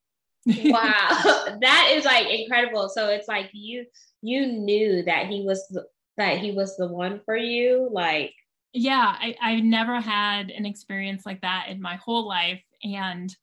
wow, 0.46 1.58
that 1.60 1.92
is 1.94 2.04
like 2.04 2.26
incredible. 2.28 2.88
So 2.88 3.08
it's 3.08 3.28
like 3.28 3.50
you 3.52 3.86
you 4.22 4.46
knew 4.46 5.02
that 5.04 5.26
he 5.26 5.42
was 5.42 5.66
the, 5.68 5.86
that 6.16 6.38
he 6.38 6.52
was 6.52 6.76
the 6.76 6.88
one 6.88 7.20
for 7.24 7.36
you, 7.36 7.88
like. 7.92 8.34
Yeah, 8.74 9.16
I, 9.18 9.34
I've 9.40 9.64
never 9.64 9.98
had 9.98 10.50
an 10.50 10.66
experience 10.66 11.24
like 11.24 11.40
that 11.40 11.66
in 11.70 11.80
my 11.80 11.96
whole 11.96 12.28
life. 12.28 12.62
And 12.84 13.34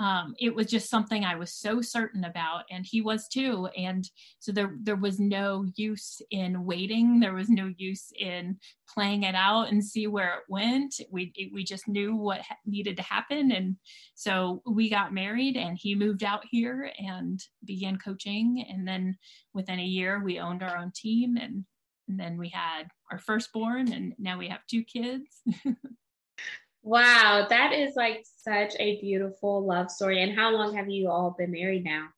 um, 0.00 0.34
it 0.40 0.54
was 0.54 0.66
just 0.66 0.88
something 0.88 1.26
I 1.26 1.34
was 1.34 1.52
so 1.52 1.82
certain 1.82 2.24
about, 2.24 2.64
and 2.70 2.86
he 2.86 3.02
was 3.02 3.28
too. 3.28 3.68
And 3.76 4.08
so 4.38 4.50
there, 4.50 4.74
there 4.80 4.96
was 4.96 5.20
no 5.20 5.66
use 5.76 6.22
in 6.30 6.64
waiting. 6.64 7.20
There 7.20 7.34
was 7.34 7.50
no 7.50 7.70
use 7.76 8.10
in 8.18 8.56
playing 8.88 9.24
it 9.24 9.34
out 9.34 9.70
and 9.70 9.84
see 9.84 10.06
where 10.06 10.36
it 10.36 10.44
went. 10.48 10.94
We, 11.10 11.32
it, 11.36 11.52
we 11.52 11.64
just 11.64 11.86
knew 11.86 12.16
what 12.16 12.40
ha- 12.40 12.56
needed 12.64 12.96
to 12.96 13.02
happen, 13.02 13.52
and 13.52 13.76
so 14.14 14.62
we 14.66 14.88
got 14.88 15.12
married. 15.12 15.58
And 15.58 15.76
he 15.78 15.94
moved 15.94 16.24
out 16.24 16.44
here 16.50 16.90
and 16.98 17.38
began 17.66 17.98
coaching. 17.98 18.64
And 18.70 18.88
then 18.88 19.18
within 19.52 19.80
a 19.80 19.84
year, 19.84 20.24
we 20.24 20.40
owned 20.40 20.62
our 20.62 20.78
own 20.78 20.92
team, 20.96 21.36
and, 21.36 21.66
and 22.08 22.18
then 22.18 22.38
we 22.38 22.48
had 22.48 22.84
our 23.12 23.18
firstborn, 23.18 23.92
and 23.92 24.14
now 24.18 24.38
we 24.38 24.48
have 24.48 24.60
two 24.66 24.82
kids. 24.82 25.42
Wow, 26.82 27.46
that 27.48 27.72
is 27.72 27.94
like 27.94 28.24
such 28.38 28.74
a 28.78 29.00
beautiful 29.00 29.64
love 29.64 29.90
story. 29.90 30.22
And 30.22 30.34
how 30.34 30.50
long 30.50 30.74
have 30.76 30.88
you 30.88 31.10
all 31.10 31.34
been 31.36 31.50
married 31.50 31.84
now? 31.84 32.08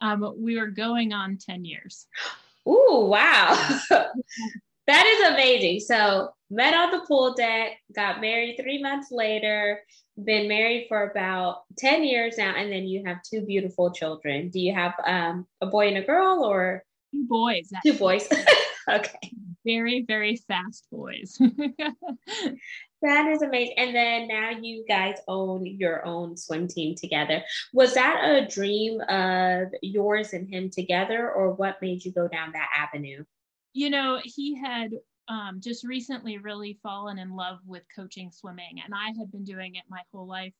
Um, 0.00 0.34
we 0.36 0.58
were 0.58 0.66
going 0.66 1.12
on 1.12 1.38
10 1.38 1.64
years. 1.64 2.06
Ooh, 2.68 3.06
wow. 3.08 3.78
that 3.90 5.06
is 5.06 5.32
amazing. 5.32 5.80
So, 5.80 6.30
met 6.50 6.74
on 6.74 6.90
the 6.90 7.06
pool 7.06 7.34
deck, 7.34 7.78
got 7.94 8.20
married 8.20 8.58
three 8.60 8.80
months 8.82 9.08
later, 9.10 9.80
been 10.22 10.46
married 10.46 10.86
for 10.88 11.10
about 11.10 11.62
10 11.78 12.04
years 12.04 12.36
now, 12.36 12.54
and 12.54 12.70
then 12.70 12.86
you 12.86 13.02
have 13.06 13.22
two 13.22 13.40
beautiful 13.42 13.90
children. 13.90 14.50
Do 14.50 14.60
you 14.60 14.74
have 14.74 14.92
um, 15.04 15.46
a 15.60 15.66
boy 15.66 15.88
and 15.88 15.96
a 15.96 16.02
girl 16.02 16.44
or? 16.44 16.84
Two 17.12 17.26
boys. 17.26 17.70
Two 17.84 17.94
boys. 17.94 18.28
okay. 18.88 19.32
Very, 19.64 20.04
very 20.06 20.36
fast 20.36 20.86
boys. 20.90 21.38
That 23.02 23.26
is 23.32 23.42
amazing. 23.42 23.74
And 23.78 23.94
then 23.94 24.28
now 24.28 24.50
you 24.50 24.84
guys 24.88 25.16
own 25.26 25.66
your 25.66 26.06
own 26.06 26.36
swim 26.36 26.68
team 26.68 26.94
together. 26.94 27.42
Was 27.72 27.94
that 27.94 28.22
a 28.24 28.46
dream 28.46 29.00
of 29.08 29.68
yours 29.82 30.32
and 30.32 30.48
him 30.48 30.70
together, 30.70 31.30
or 31.32 31.52
what 31.52 31.82
made 31.82 32.04
you 32.04 32.12
go 32.12 32.28
down 32.28 32.52
that 32.52 32.68
avenue? 32.76 33.24
You 33.72 33.90
know, 33.90 34.20
he 34.22 34.56
had 34.56 34.92
um, 35.26 35.60
just 35.60 35.84
recently 35.84 36.38
really 36.38 36.78
fallen 36.80 37.18
in 37.18 37.34
love 37.34 37.58
with 37.66 37.82
coaching 37.94 38.30
swimming, 38.30 38.80
and 38.84 38.94
I 38.94 39.08
had 39.18 39.32
been 39.32 39.44
doing 39.44 39.74
it 39.74 39.84
my 39.88 40.02
whole 40.12 40.28
life. 40.28 40.54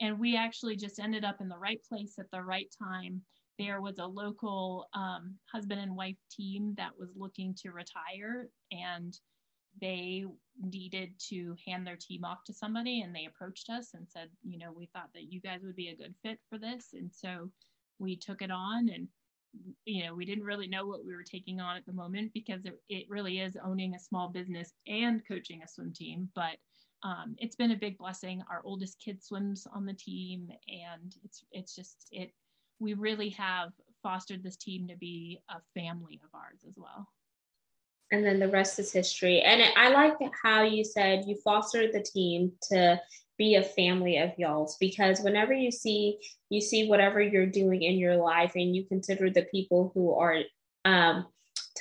And 0.00 0.20
we 0.20 0.36
actually 0.36 0.76
just 0.76 1.00
ended 1.00 1.24
up 1.24 1.40
in 1.40 1.48
the 1.48 1.58
right 1.58 1.80
place 1.88 2.14
at 2.20 2.30
the 2.30 2.40
right 2.40 2.72
time. 2.80 3.22
There 3.58 3.80
was 3.80 3.98
a 3.98 4.06
local 4.06 4.88
um, 4.94 5.34
husband 5.52 5.80
and 5.80 5.96
wife 5.96 6.16
team 6.30 6.74
that 6.76 6.90
was 6.98 7.10
looking 7.16 7.54
to 7.62 7.72
retire, 7.72 8.48
and 8.70 9.18
they 9.80 10.24
needed 10.60 11.12
to 11.30 11.54
hand 11.66 11.86
their 11.86 11.96
team 11.96 12.24
off 12.24 12.42
to 12.44 12.52
somebody 12.52 13.02
and 13.02 13.14
they 13.14 13.26
approached 13.26 13.70
us 13.70 13.90
and 13.94 14.08
said, 14.08 14.28
you 14.42 14.58
know, 14.58 14.72
we 14.72 14.86
thought 14.92 15.10
that 15.14 15.30
you 15.30 15.40
guys 15.40 15.60
would 15.62 15.76
be 15.76 15.88
a 15.88 15.96
good 15.96 16.14
fit 16.22 16.38
for 16.48 16.58
this. 16.58 16.88
And 16.94 17.10
so 17.12 17.50
we 17.98 18.16
took 18.16 18.42
it 18.42 18.50
on 18.50 18.88
and 18.88 19.08
you 19.84 20.04
know, 20.04 20.14
we 20.14 20.24
didn't 20.24 20.44
really 20.44 20.68
know 20.68 20.86
what 20.86 21.04
we 21.04 21.14
were 21.14 21.24
taking 21.24 21.60
on 21.60 21.76
at 21.76 21.86
the 21.86 21.92
moment 21.92 22.32
because 22.34 22.64
it, 22.64 22.80
it 22.88 23.06
really 23.08 23.40
is 23.40 23.56
owning 23.64 23.94
a 23.94 23.98
small 23.98 24.28
business 24.28 24.72
and 24.86 25.26
coaching 25.26 25.62
a 25.62 25.68
swim 25.68 25.92
team. 25.92 26.28
But 26.34 26.56
um, 27.02 27.34
it's 27.38 27.56
been 27.56 27.70
a 27.70 27.76
big 27.76 27.96
blessing. 27.96 28.42
Our 28.50 28.60
oldest 28.64 29.00
kid 29.02 29.22
swims 29.22 29.66
on 29.74 29.86
the 29.86 29.94
team, 29.94 30.50
and 30.68 31.14
it's 31.24 31.44
it's 31.52 31.74
just 31.74 32.08
it. 32.10 32.32
We 32.80 32.94
really 32.94 33.30
have 33.30 33.70
fostered 34.02 34.42
this 34.42 34.56
team 34.56 34.88
to 34.88 34.96
be 34.96 35.40
a 35.48 35.60
family 35.78 36.20
of 36.24 36.30
ours 36.34 36.60
as 36.66 36.74
well 36.76 37.08
and 38.10 38.24
then 38.24 38.38
the 38.38 38.48
rest 38.48 38.78
is 38.78 38.92
history. 38.92 39.42
And 39.42 39.62
I 39.76 39.90
like 39.90 40.16
how 40.42 40.62
you 40.62 40.84
said 40.84 41.24
you 41.26 41.36
fostered 41.36 41.92
the 41.92 42.02
team 42.02 42.52
to 42.70 43.00
be 43.36 43.54
a 43.54 43.62
family 43.62 44.18
of 44.18 44.32
y'all's 44.36 44.76
because 44.78 45.20
whenever 45.20 45.52
you 45.52 45.70
see 45.70 46.18
you 46.50 46.60
see 46.60 46.88
whatever 46.88 47.22
you're 47.22 47.46
doing 47.46 47.82
in 47.82 47.96
your 47.96 48.16
life 48.16 48.52
and 48.56 48.74
you 48.74 48.84
consider 48.84 49.30
the 49.30 49.42
people 49.42 49.92
who 49.94 50.12
are 50.12 50.38
um, 50.84 51.26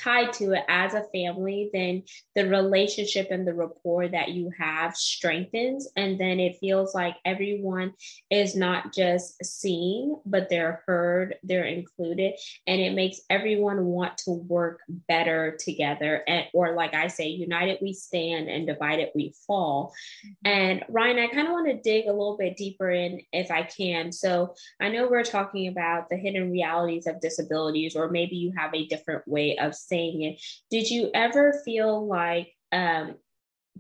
tied 0.02 0.34
to 0.34 0.54
it 0.54 0.64
as 0.68 0.94
a 0.94 1.06
family, 1.14 1.70
then 1.74 2.04
the 2.36 2.48
relationship 2.48 3.28
and 3.32 3.48
the 3.48 3.54
rapport 3.54 4.08
that 4.08 4.30
you 4.30 4.52
have 4.58 4.96
strengthens. 4.96 5.88
And 5.96 6.20
then 6.20 6.40
it 6.40 6.58
feels 6.60 6.94
like 6.94 7.16
everyone 7.26 7.94
is 8.30 8.56
not 8.56 8.94
just 8.94 9.44
seen, 9.44 10.18
but 10.26 10.50
they're 10.50 10.84
heard, 10.86 11.36
they're 11.44 11.66
included. 11.66 12.34
And 12.66 12.82
it 12.82 12.94
makes 12.94 13.22
everyone 13.30 13.86
want 13.86 14.18
to 14.20 14.32
work 14.32 14.82
better 15.08 15.58
together. 15.60 16.24
And, 16.28 16.46
or, 16.54 16.74
like 16.74 16.94
I 16.94 17.08
say, 17.08 17.28
united 17.28 17.80
we 17.82 17.94
stand 17.94 18.50
and 18.50 18.68
divided 18.68 19.10
we 19.16 19.34
fall. 19.46 19.94
Mm-hmm. 20.26 20.48
And 20.48 20.86
Ryan, 20.90 21.20
I 21.20 21.28
kind 21.28 21.48
of 21.48 21.54
want 21.54 21.68
to 21.68 21.82
dig 21.82 22.06
a 22.06 22.12
little 22.12 22.38
bit 22.38 22.58
deeper 22.58 22.90
in 22.90 23.22
if 23.32 23.52
I 23.52 23.64
can. 23.64 24.12
So 24.12 24.56
I 24.80 24.90
know 24.90 25.08
we're 25.08 25.24
talking 25.24 25.68
about 25.68 26.10
the 26.10 26.18
hidden 26.18 26.52
realities 26.52 27.08
of 27.08 27.22
disabilities, 27.22 27.96
or 27.96 28.10
maybe 28.10 28.36
you 28.36 28.54
have 28.56 28.74
a 28.74 28.86
different 28.88 29.28
way 29.28 29.58
of 29.58 29.76
saying 29.88 30.22
it. 30.24 30.42
Did 30.70 30.90
you 30.90 31.10
ever 31.14 31.62
feel 31.66 32.08
like 32.08 32.54
um, 32.72 33.16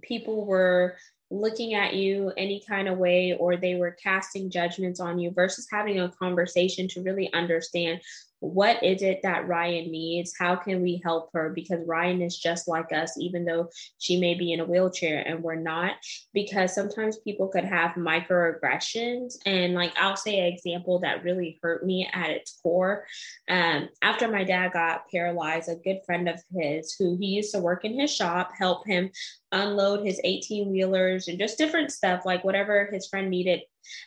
people 0.02 0.46
were 0.46 0.96
looking 1.30 1.74
at 1.74 1.94
you 1.94 2.32
any 2.38 2.64
kind 2.68 2.88
of 2.88 2.98
way 2.98 3.36
or 3.38 3.58
they 3.58 3.76
were 3.76 3.92
casting 3.92 4.50
judgments 4.50 5.00
on 5.00 5.20
you 5.20 5.32
versus 5.32 5.68
having 5.70 6.00
a 6.00 6.10
conversation 6.10 6.88
to 6.88 7.02
really 7.02 7.32
understand 7.34 8.00
what 8.40 8.84
is 8.84 9.02
it 9.02 9.22
that 9.24 9.48
Ryan 9.48 9.92
needs? 9.92 10.34
How 10.38 10.56
can 10.56 10.82
we 10.82 11.02
help 11.04 11.30
her? 11.34 11.50
Because 11.50 11.80
Ryan 11.86 12.22
is 12.22 12.38
just 12.38 12.68
like 12.68 12.92
us, 12.94 13.18
even 13.20 13.46
though 13.46 13.70
she 13.98 14.20
may 14.20 14.36
be 14.36 14.54
in 14.54 14.60
a 14.60 14.66
wheelchair 14.66 15.24
and 15.26 15.42
we're 15.42 15.56
not. 15.56 15.94
Because 16.34 16.74
sometimes 16.74 17.18
people 17.18 17.48
could 17.48 17.66
have 17.66 17.92
microaggressions. 17.92 19.36
And 19.46 19.74
like 19.74 19.94
I'll 19.98 20.16
say 20.16 20.40
an 20.40 20.54
example 20.54 21.00
that 21.00 21.24
really 21.24 21.60
hurt 21.64 21.86
me 21.86 22.08
at 22.14 22.30
its 22.30 22.60
core. 22.62 23.06
Um, 23.50 23.90
after 24.02 24.28
my 24.28 24.44
dad 24.44 24.74
got 24.74 25.10
paralyzed, 25.12 25.70
a 25.70 25.76
good 25.76 26.00
friend 26.06 26.30
of 26.30 26.42
his 26.56 26.96
who 26.98 27.18
he 27.20 27.28
used 27.28 27.54
to 27.54 27.60
work 27.60 27.86
in 27.86 28.00
his 28.00 28.14
shop 28.14 28.52
help 28.58 28.86
him 28.86 29.10
unload 29.52 30.06
his 30.06 30.20
18 30.24 30.72
wheelers 30.72 31.28
and 31.28 31.40
just 31.40 31.58
different 31.58 31.92
stuff, 31.92 32.26
like 32.26 32.44
whatever 32.44 32.90
his 32.92 33.08
friend 33.08 33.30
needed 33.30 33.62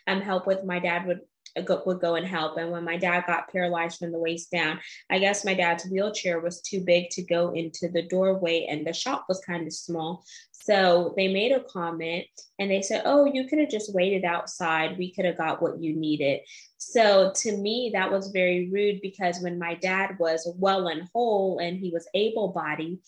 um, 0.06 0.20
help 0.20 0.46
with, 0.46 0.64
my 0.64 0.78
dad 0.78 1.06
would 1.06 1.20
would 1.56 2.00
go 2.00 2.14
and 2.14 2.26
help. 2.26 2.56
And 2.56 2.70
when 2.70 2.84
my 2.84 2.96
dad 2.96 3.24
got 3.26 3.50
paralyzed 3.50 3.98
from 3.98 4.12
the 4.12 4.18
waist 4.18 4.50
down, 4.50 4.80
I 5.10 5.18
guess 5.18 5.44
my 5.44 5.54
dad's 5.54 5.86
wheelchair 5.86 6.40
was 6.40 6.60
too 6.60 6.80
big 6.80 7.10
to 7.10 7.22
go 7.22 7.52
into 7.52 7.88
the 7.88 8.02
doorway 8.02 8.66
and 8.68 8.86
the 8.86 8.92
shop 8.92 9.26
was 9.28 9.40
kind 9.40 9.66
of 9.66 9.72
small. 9.72 10.24
So 10.52 11.14
they 11.16 11.32
made 11.32 11.52
a 11.52 11.64
comment 11.64 12.26
and 12.58 12.70
they 12.70 12.82
said, 12.82 13.02
Oh, 13.04 13.24
you 13.24 13.48
could 13.48 13.58
have 13.58 13.70
just 13.70 13.94
waited 13.94 14.24
outside. 14.24 14.98
We 14.98 15.12
could 15.12 15.24
have 15.24 15.38
got 15.38 15.62
what 15.62 15.80
you 15.80 15.96
needed. 15.96 16.40
So 16.76 17.32
to 17.36 17.56
me, 17.56 17.90
that 17.94 18.10
was 18.10 18.30
very 18.30 18.70
rude 18.70 19.00
because 19.02 19.40
when 19.40 19.58
my 19.58 19.74
dad 19.74 20.16
was 20.18 20.50
well 20.58 20.88
and 20.88 21.08
whole 21.14 21.58
and 21.58 21.78
he 21.78 21.90
was 21.90 22.08
able 22.14 22.48
bodied, 22.48 22.98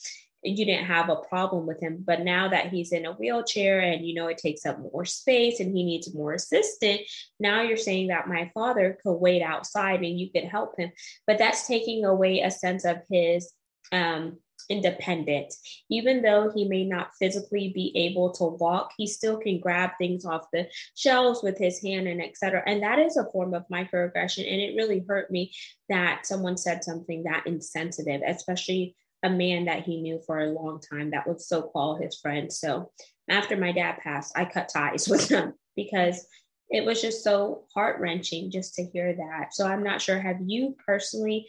you 0.42 0.66
didn't 0.66 0.86
have 0.86 1.08
a 1.08 1.16
problem 1.16 1.66
with 1.66 1.80
him. 1.80 2.02
But 2.04 2.22
now 2.22 2.48
that 2.48 2.68
he's 2.68 2.92
in 2.92 3.06
a 3.06 3.12
wheelchair 3.12 3.80
and 3.80 4.04
you 4.04 4.14
know 4.14 4.26
it 4.26 4.38
takes 4.38 4.66
up 4.66 4.78
more 4.78 5.04
space 5.04 5.60
and 5.60 5.76
he 5.76 5.84
needs 5.84 6.14
more 6.14 6.32
assistance, 6.32 7.02
now 7.38 7.62
you're 7.62 7.76
saying 7.76 8.08
that 8.08 8.28
my 8.28 8.50
father 8.54 8.98
could 9.02 9.14
wait 9.14 9.42
outside 9.42 10.02
and 10.02 10.18
you 10.18 10.30
could 10.30 10.44
help 10.44 10.78
him. 10.78 10.90
But 11.26 11.38
that's 11.38 11.66
taking 11.66 12.04
away 12.04 12.40
a 12.40 12.50
sense 12.50 12.84
of 12.84 12.98
his 13.10 13.52
um, 13.92 14.38
independence. 14.68 15.60
Even 15.90 16.22
though 16.22 16.50
he 16.54 16.66
may 16.66 16.84
not 16.84 17.14
physically 17.18 17.72
be 17.74 17.92
able 17.94 18.32
to 18.32 18.44
walk, 18.44 18.92
he 18.96 19.06
still 19.06 19.38
can 19.38 19.60
grab 19.60 19.90
things 19.98 20.24
off 20.24 20.46
the 20.52 20.68
shelves 20.96 21.42
with 21.42 21.58
his 21.58 21.80
hand 21.80 22.08
and 22.08 22.22
etc. 22.22 22.62
And 22.66 22.82
that 22.82 22.98
is 22.98 23.16
a 23.16 23.30
form 23.30 23.54
of 23.54 23.64
microaggression. 23.72 24.50
And 24.50 24.60
it 24.60 24.76
really 24.76 25.04
hurt 25.06 25.30
me 25.30 25.52
that 25.88 26.26
someone 26.26 26.56
said 26.56 26.82
something 26.82 27.24
that 27.24 27.46
insensitive, 27.46 28.22
especially 28.26 28.96
a 29.22 29.30
man 29.30 29.66
that 29.66 29.84
he 29.84 30.00
knew 30.00 30.20
for 30.26 30.40
a 30.40 30.50
long 30.50 30.80
time 30.80 31.10
that 31.10 31.26
would 31.26 31.40
so 31.40 31.62
call 31.62 31.96
his 31.96 32.18
friend. 32.18 32.52
So 32.52 32.90
after 33.30 33.56
my 33.56 33.72
dad 33.72 33.98
passed, 34.02 34.36
I 34.36 34.44
cut 34.44 34.68
ties 34.68 35.08
with 35.08 35.28
him 35.28 35.54
because 35.76 36.26
it 36.70 36.84
was 36.84 37.02
just 37.02 37.22
so 37.22 37.64
heart 37.74 38.00
wrenching 38.00 38.50
just 38.50 38.74
to 38.74 38.84
hear 38.84 39.14
that. 39.14 39.54
So 39.54 39.66
I'm 39.66 39.82
not 39.82 40.00
sure. 40.00 40.18
Have 40.18 40.38
you 40.44 40.76
personally 40.84 41.46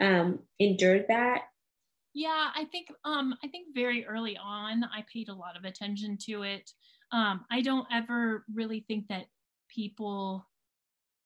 um, 0.00 0.40
endured 0.58 1.06
that? 1.08 1.42
Yeah, 2.12 2.50
I 2.54 2.64
think 2.66 2.88
um, 3.04 3.34
I 3.42 3.48
think 3.48 3.68
very 3.74 4.06
early 4.06 4.36
on 4.36 4.84
I 4.84 5.04
paid 5.12 5.28
a 5.28 5.34
lot 5.34 5.56
of 5.56 5.64
attention 5.64 6.16
to 6.26 6.42
it. 6.42 6.70
Um, 7.10 7.44
I 7.50 7.60
don't 7.60 7.86
ever 7.92 8.44
really 8.52 8.84
think 8.86 9.08
that 9.08 9.26
people 9.68 10.46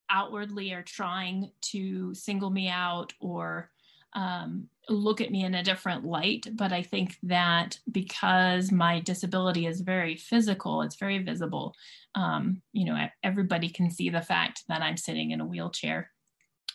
outwardly 0.09 0.73
are 0.73 0.83
trying 0.83 1.51
to 1.61 2.13
single 2.15 2.49
me 2.49 2.69
out 2.69 3.13
or 3.19 3.69
um, 4.13 4.69
look 4.89 5.21
at 5.21 5.31
me 5.31 5.43
in 5.43 5.55
a 5.55 5.63
different 5.63 6.05
light. 6.05 6.47
But 6.53 6.71
I 6.71 6.81
think 6.81 7.17
that 7.23 7.79
because 7.91 8.71
my 8.71 8.99
disability 8.99 9.67
is 9.67 9.81
very 9.81 10.15
physical, 10.15 10.81
it's 10.81 10.95
very 10.95 11.19
visible. 11.19 11.73
Um, 12.15 12.61
you 12.73 12.85
know, 12.85 12.97
everybody 13.23 13.69
can 13.69 13.91
see 13.91 14.09
the 14.09 14.21
fact 14.21 14.63
that 14.67 14.81
I'm 14.81 14.97
sitting 14.97 15.31
in 15.31 15.41
a 15.41 15.45
wheelchair. 15.45 16.11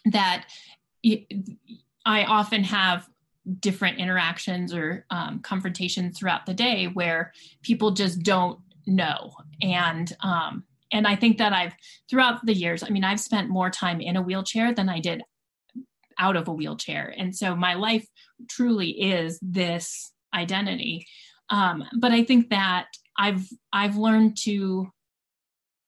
That 0.07 0.47
I 2.07 2.25
often 2.25 2.65
have 2.65 3.09
different 3.61 3.99
interactions 3.99 4.73
or 4.73 5.05
um, 5.11 5.41
confrontations 5.41 6.19
throughout 6.19 6.47
the 6.47 6.55
day 6.55 6.87
where 6.87 7.33
people 7.63 7.91
just 7.91 8.23
don't 8.23 8.59
know 8.87 9.33
and 9.63 10.17
um, 10.21 10.65
and 10.93 11.07
i 11.07 11.15
think 11.15 11.39
that 11.39 11.53
i've 11.53 11.75
throughout 12.09 12.45
the 12.47 12.55
years 12.55 12.83
i 12.83 12.89
mean 12.89 13.05
i've 13.05 13.21
spent 13.21 13.49
more 13.49 13.71
time 13.71 14.01
in 14.01 14.17
a 14.17 14.23
wheelchair 14.23 14.73
than 14.73 14.89
i 14.89 14.99
did 14.99 15.23
out 16.19 16.37
of 16.37 16.49
a 16.49 16.53
wheelchair. 16.53 17.15
And 17.17 17.35
so 17.35 17.55
my 17.57 17.75
life 17.75 18.07
truly 18.49 18.91
is 18.91 19.39
this 19.43 20.13
identity. 20.35 21.07
Um, 21.51 21.85
but 21.99 22.13
I 22.13 22.25
think 22.25 22.51
that 22.51 22.87
I've 23.19 23.47
I've 23.73 23.97
learned 23.97 24.37
to 24.45 24.89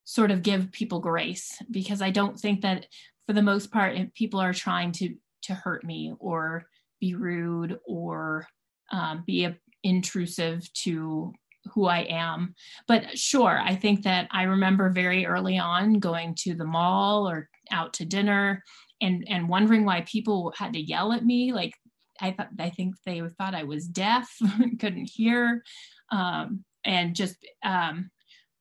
sort 0.05 0.31
of 0.31 0.41
give 0.41 0.71
people 0.71 0.99
grace 0.99 1.57
because 1.69 2.01
I 2.01 2.11
don't 2.11 2.39
think 2.39 2.61
that 2.61 2.85
for 3.25 3.33
the 3.33 3.41
most 3.41 3.71
part 3.71 3.97
people 4.13 4.39
are 4.39 4.53
trying 4.53 4.91
to 4.93 5.15
to 5.43 5.53
hurt 5.53 5.83
me 5.83 6.13
or 6.19 6.65
be 6.99 7.15
rude 7.15 7.79
or 7.85 8.47
um, 8.91 9.23
be 9.25 9.45
a, 9.45 9.57
intrusive 9.83 10.71
to 10.73 11.33
who 11.73 11.85
I 11.85 11.99
am. 12.09 12.55
But 12.87 13.17
sure, 13.17 13.59
I 13.59 13.75
think 13.75 14.03
that 14.03 14.27
I 14.31 14.43
remember 14.43 14.89
very 14.89 15.25
early 15.25 15.57
on 15.57 15.99
going 15.99 16.35
to 16.39 16.53
the 16.53 16.65
mall 16.65 17.27
or 17.29 17.49
out 17.71 17.93
to 17.95 18.05
dinner 18.05 18.63
and 19.01 19.25
and 19.27 19.49
wondering 19.49 19.85
why 19.85 20.01
people 20.01 20.53
had 20.57 20.73
to 20.73 20.79
yell 20.79 21.11
at 21.11 21.25
me 21.25 21.53
like 21.53 21.73
i 22.21 22.31
thought 22.31 22.49
i 22.59 22.69
think 22.69 22.95
they 23.05 23.21
thought 23.37 23.55
i 23.55 23.63
was 23.63 23.87
deaf 23.87 24.29
couldn't 24.79 25.09
hear 25.09 25.63
um, 26.11 26.63
and 26.85 27.15
just 27.15 27.35
um, 27.63 28.09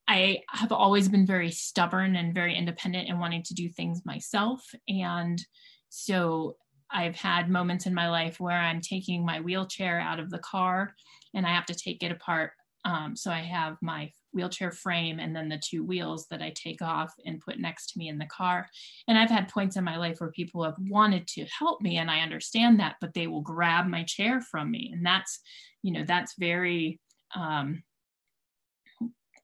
i 0.09 0.41
have 0.49 0.73
always 0.73 1.09
been 1.09 1.27
very 1.27 1.51
stubborn 1.51 2.17
and 2.17 2.35
very 2.35 2.55
independent 2.57 3.09
and 3.09 3.21
wanting 3.21 3.43
to 3.43 3.55
do 3.55 3.69
things 3.69 4.03
myself. 4.05 4.65
And 4.89 5.41
so 5.89 6.57
i've 6.91 7.17
had 7.17 7.51
moments 7.51 7.87
in 7.87 7.95
my 7.95 8.09
life 8.09 8.39
where 8.39 8.59
i'm 8.59 8.81
taking 8.81 9.25
my 9.25 9.41
wheelchair 9.41 9.99
out 9.99 10.21
of 10.21 10.31
the 10.31 10.39
car 10.39 10.95
and 11.35 11.47
i 11.47 11.51
have 11.51 11.67
to 11.67 11.75
take 11.75 12.03
it 12.03 12.13
apart 12.13 12.53
um, 12.87 13.15
so 13.15 13.31
i 13.31 13.41
have 13.41 13.77
my 13.83 14.11
wheelchair 14.37 14.71
frame 14.71 15.19
and 15.19 15.35
then 15.35 15.49
the 15.49 15.59
two 15.59 15.83
wheels 15.83 16.27
that 16.31 16.43
I 16.43 16.53
take 16.55 16.83
off 16.83 17.13
and 17.25 17.41
put 17.41 17.59
next 17.59 17.87
to 17.89 17.99
me 17.99 18.09
in 18.09 18.19
the 18.19 18.27
car. 18.27 18.69
And 19.09 19.19
I've 19.19 19.31
had 19.31 19.49
points 19.49 19.77
in 19.77 19.83
my 19.83 19.97
life 19.97 20.21
where 20.21 20.31
people 20.31 20.63
have 20.63 20.77
wanted 20.79 21.27
to 21.29 21.47
help 21.47 21.81
me 21.81 21.97
and 21.97 22.11
I 22.11 22.21
understand 22.21 22.79
that, 22.79 22.97
but 23.01 23.15
they 23.15 23.27
will 23.27 23.41
grab 23.41 23.87
my 23.87 24.05
chair 24.05 24.41
from 24.41 24.71
me. 24.71 24.91
And 24.93 25.05
that's, 25.05 25.41
you 25.83 25.93
know, 25.93 26.05
that's 26.07 26.35
very 26.39 27.01
um, 27.35 27.83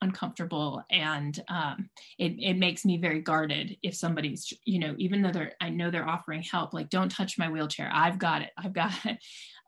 uncomfortable 0.03 0.83
and 0.91 1.41
um, 1.49 1.89
it, 2.19 2.35
it 2.39 2.59
makes 2.59 2.85
me 2.85 2.99
very 2.99 3.21
guarded 3.21 3.77
if 3.83 3.95
somebody's, 3.95 4.53
you 4.65 4.79
know, 4.79 4.95
even 4.99 5.23
though 5.23 5.31
they're, 5.31 5.53
I 5.61 5.71
know 5.71 5.91
they're 5.91 6.09
offering 6.09 6.43
help, 6.43 6.75
like 6.75 6.91
don't 6.91 7.11
touch 7.11 7.39
my 7.39 7.49
wheelchair. 7.49 7.91
I've 7.93 8.19
got 8.19 8.43
it. 8.43 8.51
I've 8.59 8.75
got 8.75 8.93
it. 9.05 9.19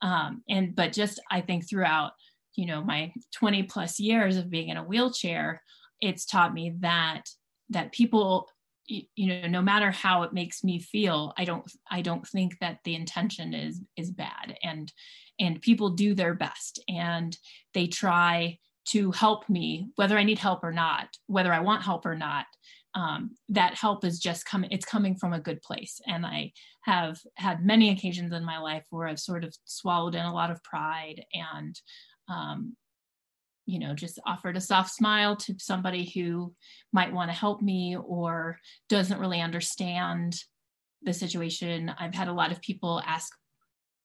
Um, 0.03 0.43
and, 0.49 0.75
but 0.75 0.93
just, 0.93 1.21
I 1.31 1.41
think 1.41 1.69
throughout 1.69 2.13
you 2.57 2.67
know 2.67 2.83
my 2.83 3.13
20 3.35 3.65
plus 3.65 3.99
years 3.99 4.37
of 4.37 4.51
being 4.51 4.69
in 4.69 4.77
a 4.77 4.85
wheelchair 4.85 5.63
it's 6.01 6.27
taught 6.27 6.55
me 6.55 6.75
that 6.81 7.23
that 7.71 7.93
people 7.93 8.49
you 8.87 9.27
know 9.27 9.47
no 9.49 9.63
matter 9.63 9.91
how 9.91 10.23
it 10.23 10.33
makes 10.33 10.63
me 10.63 10.79
feel 10.79 11.33
i 11.39 11.45
don't 11.45 11.65
i 11.91 12.03
don't 12.03 12.27
think 12.29 12.59
that 12.61 12.79
the 12.85 12.95
intention 12.95 13.55
is 13.55 13.81
is 13.97 14.11
bad. 14.11 14.57
And 14.63 14.93
and 15.41 15.61
people 15.61 15.91
do 15.91 16.15
their 16.15 16.35
best 16.35 16.83
and 16.89 17.37
they 17.73 17.87
try 17.87 18.59
to 18.89 19.11
help 19.13 19.49
me 19.49 19.89
whether 19.97 20.19
i 20.19 20.25
need 20.25 20.39
help 20.39 20.63
or 20.63 20.73
not 20.73 21.09
whether 21.27 21.53
i 21.53 21.61
want 21.61 21.83
help 21.83 22.05
or 22.07 22.15
not 22.17 22.47
um, 22.97 23.35
that 23.49 23.75
help 23.75 24.05
is 24.05 24.21
just 24.21 24.47
coming 24.47 24.71
it's 24.71 24.85
coming 24.85 25.17
from 25.17 25.33
a 25.33 25.41
good 25.41 25.63
place. 25.63 26.01
And 26.07 26.27
i 26.27 26.53
have 26.83 27.19
had 27.37 27.65
many 27.65 27.91
occasions 27.91 28.33
in 28.33 28.45
my 28.45 28.59
life 28.59 28.85
where 28.91 29.09
i've 29.09 29.19
sort 29.19 29.45
of 29.45 29.57
swallowed 29.65 30.15
in 30.15 30.25
a 30.25 30.35
lot 30.35 30.51
of 30.51 30.63
pride 30.63 31.25
and 31.33 31.81
um, 32.29 32.77
you 33.67 33.79
know, 33.79 33.95
just 33.95 34.19
offered 34.27 34.57
a 34.57 34.61
soft 34.61 34.91
smile 34.91 35.37
to 35.37 35.55
somebody 35.59 36.11
who 36.11 36.55
might 36.93 37.13
want 37.13 37.31
to 37.31 37.37
help 37.37 37.63
me 37.63 37.97
or 37.97 38.59
doesn't 38.89 39.21
really 39.21 39.41
understand 39.41 40.37
the 41.03 41.15
situation. 41.15 41.93
I've 41.99 42.15
had 42.15 42.29
a 42.29 42.33
lot 42.33 42.53
of 42.53 42.61
people 42.61 43.03
ask 43.07 43.33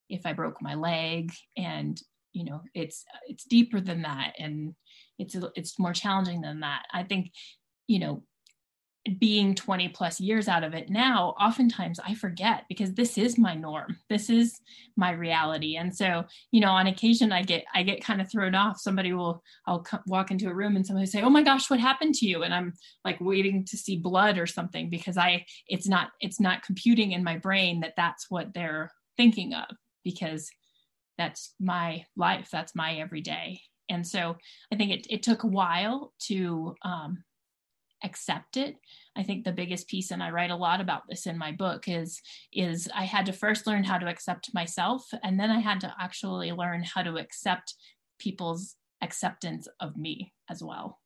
if 0.09 0.25
I 0.25 0.33
broke 0.33 0.61
my 0.61 0.75
leg 0.75 1.31
and 1.57 2.01
you 2.33 2.45
know 2.45 2.61
it's 2.73 3.05
it's 3.27 3.43
deeper 3.43 3.81
than 3.81 4.03
that 4.03 4.33
and 4.37 4.75
it's 5.17 5.35
it's 5.55 5.79
more 5.79 5.93
challenging 5.93 6.41
than 6.41 6.59
that 6.59 6.83
i 6.93 7.03
think 7.03 7.31
you 7.87 7.99
know 7.99 8.23
being 9.17 9.55
20 9.55 9.89
plus 9.89 10.19
years 10.19 10.47
out 10.47 10.63
of 10.63 10.73
it 10.73 10.89
now 10.89 11.33
oftentimes 11.39 11.99
i 12.05 12.13
forget 12.13 12.65
because 12.67 12.93
this 12.93 13.17
is 13.17 13.37
my 13.37 13.55
norm. 13.55 13.97
This 14.09 14.29
is 14.29 14.59
my 14.95 15.11
reality. 15.11 15.77
And 15.77 15.95
so 15.95 16.25
you 16.51 16.61
know 16.61 16.71
on 16.71 16.87
occasion 16.87 17.31
i 17.31 17.41
get 17.41 17.63
i 17.73 17.83
get 17.83 18.03
kind 18.03 18.21
of 18.21 18.29
thrown 18.29 18.55
off. 18.55 18.79
Somebody 18.79 19.13
will 19.13 19.41
i'll 19.67 19.85
walk 20.07 20.31
into 20.31 20.49
a 20.49 20.53
room 20.53 20.75
and 20.75 20.85
somebody 20.85 21.07
say 21.07 21.21
oh 21.21 21.29
my 21.29 21.43
gosh 21.43 21.69
what 21.69 21.79
happened 21.79 22.15
to 22.15 22.27
you? 22.27 22.43
And 22.43 22.53
i'm 22.53 22.73
like 23.05 23.17
waiting 23.21 23.65
to 23.65 23.77
see 23.77 23.97
blood 23.97 24.37
or 24.37 24.45
something 24.45 24.89
because 24.89 25.17
i 25.17 25.45
it's 25.67 25.87
not 25.87 26.11
it's 26.19 26.39
not 26.39 26.63
computing 26.63 27.13
in 27.13 27.23
my 27.23 27.37
brain 27.37 27.79
that 27.81 27.93
that's 27.95 28.29
what 28.29 28.53
they're 28.53 28.91
thinking 29.17 29.53
of 29.53 29.75
because 30.03 30.49
that's 31.17 31.53
my 31.59 32.05
life. 32.15 32.47
That's 32.49 32.75
my 32.75 32.95
everyday. 32.95 33.61
And 33.89 34.05
so 34.05 34.35
i 34.71 34.75
think 34.75 34.91
it, 34.91 35.07
it 35.09 35.23
took 35.23 35.43
a 35.43 35.47
while 35.47 36.13
to 36.27 36.75
um, 36.83 37.23
accept 38.03 38.57
it. 38.57 38.75
I 39.15 39.23
think 39.23 39.43
the 39.43 39.51
biggest 39.51 39.87
piece 39.87 40.11
and 40.11 40.23
i 40.23 40.29
write 40.29 40.51
a 40.51 40.55
lot 40.55 40.79
about 40.79 41.03
this 41.09 41.25
in 41.25 41.37
my 41.37 41.51
book 41.51 41.87
is 41.87 42.21
is 42.53 42.87
i 42.95 43.03
had 43.03 43.25
to 43.25 43.33
first 43.33 43.67
learn 43.67 43.83
how 43.83 43.97
to 43.97 44.07
accept 44.07 44.53
myself 44.53 45.05
and 45.23 45.39
then 45.39 45.51
i 45.51 45.59
had 45.59 45.81
to 45.81 45.93
actually 45.99 46.51
learn 46.51 46.83
how 46.83 47.01
to 47.03 47.17
accept 47.17 47.75
people's 48.17 48.75
acceptance 49.01 49.67
of 49.79 49.97
me 49.97 50.31
as 50.49 50.63
well 50.63 50.99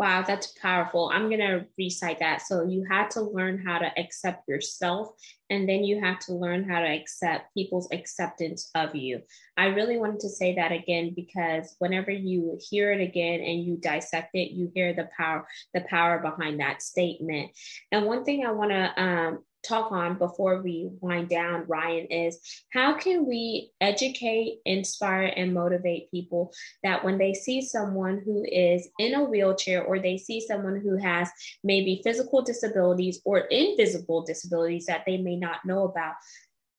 Wow, 0.00 0.24
that's 0.26 0.46
powerful. 0.58 1.10
I'm 1.12 1.28
going 1.28 1.40
to 1.40 1.66
recite 1.76 2.20
that. 2.20 2.40
So 2.40 2.64
you 2.64 2.86
had 2.90 3.10
to 3.10 3.20
learn 3.20 3.62
how 3.62 3.76
to 3.76 3.92
accept 3.98 4.48
yourself, 4.48 5.10
and 5.50 5.68
then 5.68 5.84
you 5.84 6.00
have 6.00 6.18
to 6.20 6.32
learn 6.32 6.66
how 6.66 6.80
to 6.80 6.86
accept 6.86 7.52
people's 7.52 7.86
acceptance 7.92 8.70
of 8.74 8.94
you. 8.94 9.20
I 9.58 9.66
really 9.66 9.98
wanted 9.98 10.20
to 10.20 10.30
say 10.30 10.54
that 10.54 10.72
again 10.72 11.12
because 11.14 11.76
whenever 11.80 12.10
you 12.10 12.58
hear 12.70 12.92
it 12.92 13.02
again 13.02 13.40
and 13.40 13.62
you 13.62 13.76
dissect 13.76 14.30
it, 14.32 14.52
you 14.52 14.72
hear 14.74 14.94
the 14.94 15.10
power, 15.14 15.46
the 15.74 15.82
power 15.82 16.18
behind 16.18 16.60
that 16.60 16.80
statement. 16.80 17.50
And 17.92 18.06
one 18.06 18.24
thing 18.24 18.46
I 18.46 18.52
want 18.52 18.70
to 18.70 19.02
um, 19.02 19.44
talk 19.62 19.92
on 19.92 20.18
before 20.18 20.62
we 20.62 20.90
wind 21.00 21.28
down, 21.28 21.64
Ryan, 21.66 22.06
is 22.06 22.40
how 22.72 22.94
can 22.94 23.26
we 23.26 23.70
educate, 23.80 24.60
inspire, 24.64 25.32
and 25.36 25.54
motivate 25.54 26.10
people 26.10 26.52
that 26.82 27.04
when 27.04 27.18
they 27.18 27.34
see 27.34 27.60
someone 27.60 28.22
who 28.24 28.44
is 28.44 28.88
in 28.98 29.14
a 29.14 29.24
wheelchair 29.24 29.82
or 29.84 29.98
they 29.98 30.16
see 30.16 30.40
someone 30.40 30.80
who 30.80 30.96
has 30.96 31.30
maybe 31.62 32.00
physical 32.04 32.42
disabilities 32.42 33.20
or 33.24 33.38
invisible 33.38 34.22
disabilities 34.22 34.86
that 34.86 35.04
they 35.06 35.18
may 35.18 35.36
not 35.36 35.64
know 35.64 35.84
about, 35.84 36.14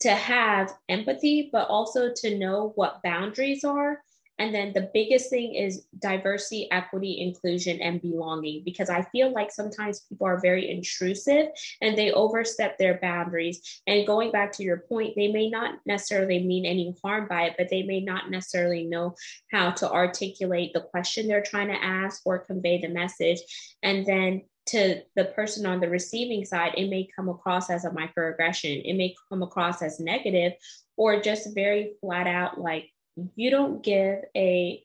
to 0.02 0.10
have 0.10 0.74
empathy, 0.90 1.50
but 1.52 1.68
also 1.68 2.12
to 2.16 2.38
know 2.38 2.72
what 2.76 3.04
boundaries 3.04 3.64
are 3.64 4.02
and 4.42 4.56
then 4.56 4.74
the 4.74 4.90
biggest 4.92 5.30
thing 5.30 5.54
is 5.54 5.86
diversity, 6.00 6.68
equity, 6.72 7.22
inclusion, 7.22 7.80
and 7.80 8.02
belonging, 8.02 8.64
because 8.66 8.90
I 8.90 9.04
feel 9.12 9.32
like 9.32 9.52
sometimes 9.52 10.00
people 10.10 10.26
are 10.26 10.42
very 10.42 10.72
intrusive 10.72 11.50
and 11.80 11.96
they 11.96 12.12
overstep 12.12 12.80
their 12.80 12.98
boundaries. 13.00 13.82
And 13.86 14.08
going 14.08 14.32
back 14.32 14.52
to 14.54 14.64
your 14.64 14.78
point, 14.78 15.14
they 15.16 15.32
may 15.32 15.48
not 15.48 15.76
necessarily 15.86 16.44
mean 16.44 16.66
any 16.66 16.96
harm 17.04 17.28
by 17.30 17.44
it, 17.44 17.56
but 17.56 17.70
they 17.70 17.84
may 17.84 18.02
not 18.02 18.32
necessarily 18.32 18.84
know 18.84 19.14
how 19.52 19.70
to 19.74 19.92
articulate 19.92 20.74
the 20.74 20.82
question 20.82 21.28
they're 21.28 21.44
trying 21.44 21.68
to 21.68 21.84
ask 21.84 22.24
or 22.26 22.40
convey 22.40 22.82
the 22.82 22.90
message. 22.90 23.42
And 23.84 24.08
then 24.08 24.42
to 24.68 25.02
the 25.16 25.26
person 25.26 25.68
on 25.68 25.82
the 25.82 25.90
receiving 25.90 26.46
side, 26.46 26.74
it 26.78 26.90
may 26.90 27.08
come 27.16 27.30
across 27.30 27.70
as 27.70 27.86
a 27.86 27.92
microaggression. 27.92 28.82
It 28.86 28.96
may 28.96 29.14
come 29.30 29.44
across 29.44 29.84
as 29.84 30.00
negative 30.00 30.54
or 30.98 31.22
just 31.22 31.54
very 31.54 31.94
flat 32.02 32.26
out 32.26 32.60
like 32.60 32.90
you 33.36 33.50
don't 33.50 33.84
give 33.84 34.20
a 34.36 34.84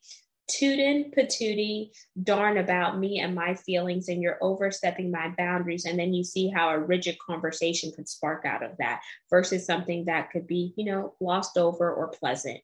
tootin' 0.48 1.10
patootie 1.16 1.90
darn 2.22 2.58
about 2.58 2.98
me 2.98 3.18
and 3.18 3.34
my 3.34 3.54
feelings 3.54 4.08
and 4.08 4.22
you're 4.22 4.38
overstepping 4.40 5.10
my 5.10 5.28
boundaries 5.36 5.84
and 5.84 5.98
then 5.98 6.14
you 6.14 6.22
see 6.22 6.48
how 6.48 6.68
a 6.68 6.78
rigid 6.78 7.16
conversation 7.18 7.90
could 7.94 8.08
spark 8.08 8.44
out 8.44 8.62
of 8.62 8.70
that 8.78 9.00
versus 9.28 9.66
something 9.66 10.04
that 10.04 10.30
could 10.30 10.46
be 10.46 10.72
you 10.76 10.84
know 10.84 11.14
glossed 11.18 11.56
over 11.56 11.92
or 11.92 12.08
pleasant. 12.08 12.60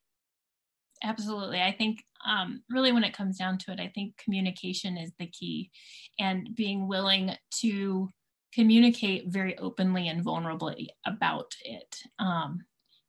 Absolutely. 1.04 1.60
I 1.60 1.72
think 1.72 2.04
um, 2.24 2.62
really 2.70 2.92
when 2.92 3.02
it 3.02 3.16
comes 3.16 3.36
down 3.36 3.58
to 3.58 3.72
it 3.72 3.80
i 3.80 3.90
think 3.92 4.16
communication 4.16 4.96
is 4.96 5.10
the 5.18 5.26
key 5.26 5.72
and 6.20 6.54
being 6.54 6.86
willing 6.86 7.32
to 7.50 8.08
communicate 8.54 9.26
very 9.26 9.56
openly 9.58 10.08
and 10.08 10.24
vulnerably 10.24 10.88
about 11.06 11.54
it. 11.64 11.96
Um, 12.18 12.60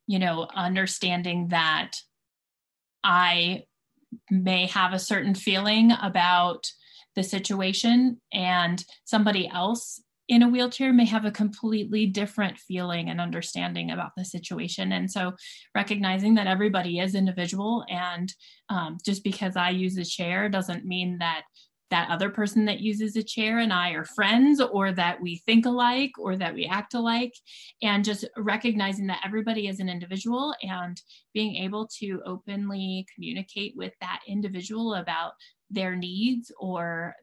you 0.06 0.18
know 0.18 0.48
understanding 0.54 1.48
that 1.48 1.92
I 3.04 3.64
may 4.30 4.66
have 4.66 4.92
a 4.92 4.98
certain 4.98 5.34
feeling 5.34 5.92
about 6.02 6.66
the 7.14 7.22
situation, 7.22 8.20
and 8.32 8.82
somebody 9.04 9.48
else 9.48 10.02
in 10.26 10.42
a 10.42 10.48
wheelchair 10.48 10.92
may 10.92 11.04
have 11.04 11.26
a 11.26 11.30
completely 11.30 12.06
different 12.06 12.58
feeling 12.58 13.10
and 13.10 13.20
understanding 13.20 13.90
about 13.90 14.12
the 14.16 14.24
situation. 14.24 14.90
And 14.90 15.10
so, 15.10 15.34
recognizing 15.74 16.34
that 16.34 16.46
everybody 16.46 16.98
is 16.98 17.14
individual, 17.14 17.84
and 17.88 18.32
um, 18.68 18.98
just 19.04 19.22
because 19.22 19.54
I 19.54 19.70
use 19.70 19.96
a 19.98 20.04
chair 20.04 20.48
doesn't 20.48 20.86
mean 20.86 21.18
that 21.18 21.42
that 21.90 22.10
other 22.10 22.30
person 22.30 22.64
that 22.64 22.80
uses 22.80 23.16
a 23.16 23.22
chair 23.22 23.58
and 23.58 23.72
I 23.72 23.90
are 23.90 24.04
friends 24.04 24.60
or 24.60 24.92
that 24.92 25.20
we 25.20 25.36
think 25.46 25.66
alike 25.66 26.12
or 26.18 26.36
that 26.36 26.54
we 26.54 26.66
act 26.66 26.94
alike. 26.94 27.34
And 27.82 28.04
just 28.04 28.24
recognizing 28.36 29.06
that 29.08 29.22
everybody 29.24 29.68
is 29.68 29.80
an 29.80 29.88
individual 29.88 30.54
and 30.62 31.00
being 31.34 31.56
able 31.56 31.88
to 32.00 32.20
openly 32.24 33.06
communicate 33.14 33.74
with 33.76 33.92
that 34.00 34.20
individual 34.26 34.94
about 34.94 35.32
their 35.70 35.94
needs 35.94 36.50
or 36.58 37.14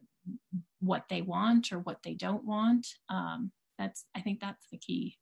what 0.80 1.04
they 1.08 1.22
want 1.22 1.72
or 1.72 1.78
what 1.78 1.98
they 2.02 2.14
don't 2.14 2.44
want 2.44 2.86
um, 3.08 3.50
that's 3.78 4.04
i 4.14 4.20
think 4.20 4.40
that's 4.40 4.66
the 4.70 4.78
key 4.78 5.16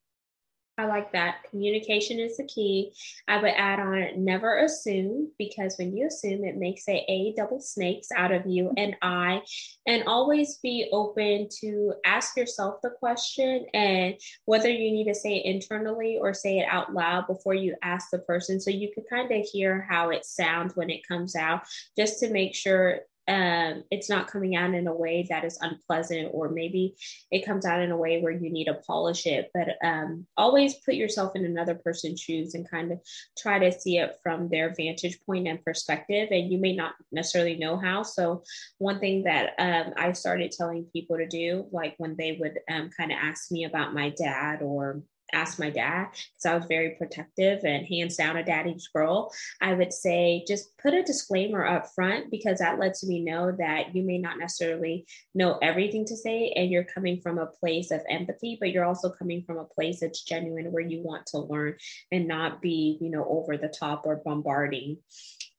I 0.81 0.87
like 0.87 1.13
that. 1.13 1.43
Communication 1.51 2.19
is 2.19 2.39
the 2.39 2.47
key. 2.47 2.95
I 3.29 3.37
would 3.37 3.53
add 3.55 3.81
on 3.81 4.25
never 4.25 4.61
assume 4.61 5.31
because 5.39 5.77
when 5.77 5.95
you 5.95 6.07
assume, 6.07 6.43
it 6.43 6.57
makes 6.57 6.89
a 6.89 7.05
A 7.07 7.35
double 7.37 7.61
snakes 7.61 8.09
out 8.17 8.33
of 8.33 8.47
you 8.47 8.73
and 8.79 8.97
I. 9.03 9.43
And 9.87 10.05
always 10.07 10.57
be 10.63 10.89
open 10.91 11.49
to 11.61 11.93
ask 12.07 12.35
yourself 12.35 12.77
the 12.83 12.91
question 12.99 13.67
and 13.75 14.15
whether 14.47 14.71
you 14.71 14.91
need 14.91 15.09
to 15.09 15.15
say 15.15 15.37
it 15.37 15.45
internally 15.45 16.17
or 16.19 16.33
say 16.33 16.61
it 16.61 16.67
out 16.71 16.95
loud 16.95 17.27
before 17.27 17.55
you 17.55 17.77
ask 17.83 18.09
the 18.11 18.21
person. 18.21 18.59
So 18.59 18.71
you 18.71 18.91
can 18.95 19.05
kind 19.11 19.31
of 19.31 19.47
hear 19.53 19.87
how 19.91 20.09
it 20.09 20.25
sounds 20.25 20.77
when 20.77 20.89
it 20.89 21.07
comes 21.07 21.37
out, 21.37 21.61
just 21.99 22.21
to 22.21 22.31
make 22.31 22.55
sure 22.55 23.01
um, 23.31 23.85
it's 23.93 24.11
not 24.11 24.27
coming 24.27 24.57
out 24.57 24.75
in 24.75 24.89
a 24.89 24.95
way 24.95 25.25
that 25.29 25.45
is 25.45 25.57
unpleasant, 25.61 26.31
or 26.33 26.49
maybe 26.49 26.97
it 27.31 27.47
comes 27.47 27.65
out 27.65 27.81
in 27.81 27.93
a 27.93 27.97
way 27.97 28.21
where 28.21 28.33
you 28.33 28.51
need 28.51 28.65
to 28.65 28.75
polish 28.75 29.25
it. 29.25 29.53
But 29.55 29.77
um, 29.85 30.27
always 30.37 30.75
put 30.75 30.95
yourself 30.95 31.37
in 31.37 31.45
another 31.45 31.77
person's 31.77 32.21
shoes 32.21 32.55
and 32.55 32.69
kind 32.69 32.91
of 32.91 32.99
try 33.39 33.61
to 33.61 33.71
see 33.71 33.99
it 33.99 34.17
from 34.25 34.49
their 34.49 34.75
vantage 34.75 35.21
point 35.25 35.47
and 35.47 35.65
perspective. 35.65 36.29
And 36.33 36.51
you 36.51 36.59
may 36.59 36.75
not 36.75 36.95
necessarily 37.13 37.57
know 37.57 37.77
how. 37.77 38.03
So, 38.03 38.43
one 38.79 38.99
thing 38.99 39.23
that 39.23 39.55
um, 39.61 39.95
I 39.97 40.11
started 40.13 40.51
telling 40.51 40.87
people 40.93 41.17
to 41.17 41.29
do, 41.29 41.67
like 41.71 41.95
when 41.99 42.17
they 42.17 42.37
would 42.41 42.59
um, 42.69 42.91
kind 42.97 43.13
of 43.13 43.19
ask 43.23 43.53
me 43.53 43.65
about 43.65 43.95
my 43.95 44.11
dad 44.11 44.61
or 44.61 45.03
ask 45.33 45.59
my 45.59 45.71
dad 45.71 46.09
because 46.11 46.47
I 46.47 46.55
was 46.55 46.65
very 46.67 46.91
protective 46.99 47.65
and 47.65 47.87
hands 47.87 48.17
down 48.17 48.37
a 48.37 48.45
daddy's 48.45 48.89
girl, 48.89 49.33
I 49.61 49.75
would 49.75 49.93
say 49.93 50.45
just 50.47 50.77
put 50.79 50.95
a 50.95 51.03
disclaimer 51.03 51.67
up 51.67 51.89
front 51.95 52.31
because 52.31 52.59
that 52.59 52.79
lets 52.79 53.05
me 53.07 53.21
know 53.21 53.53
that 53.59 53.95
you 53.95 54.03
may 54.03 54.19
not 54.19 54.39
necessarily 54.39 55.07
know 55.35 55.59
everything 55.63 56.05
to 56.07 56.17
say 56.17 56.53
and 56.57 56.71
you're 56.71 56.85
coming 56.85 57.21
from 57.21 57.39
a 57.39 57.47
place 57.47 57.91
of 57.91 58.01
empathy, 58.09 58.57
but 58.61 58.71
you're 58.71 58.85
also 58.85 59.11
coming 59.11 59.43
from 59.43 59.59
a 59.59 59.65
place 59.65 60.01
that's 60.01 60.23
genuine 60.23 60.73
where 60.73 60.83
you 60.83 61.03
want 61.03 61.27
to 61.27 61.39
learn 61.39 61.77
and 62.11 62.29
not 62.29 62.61
be, 62.63 62.99
you 63.01 63.11
know, 63.11 63.27
over 63.29 63.57
the 63.57 63.69
top 63.69 64.03
or 64.05 64.23
bombarding. 64.25 64.99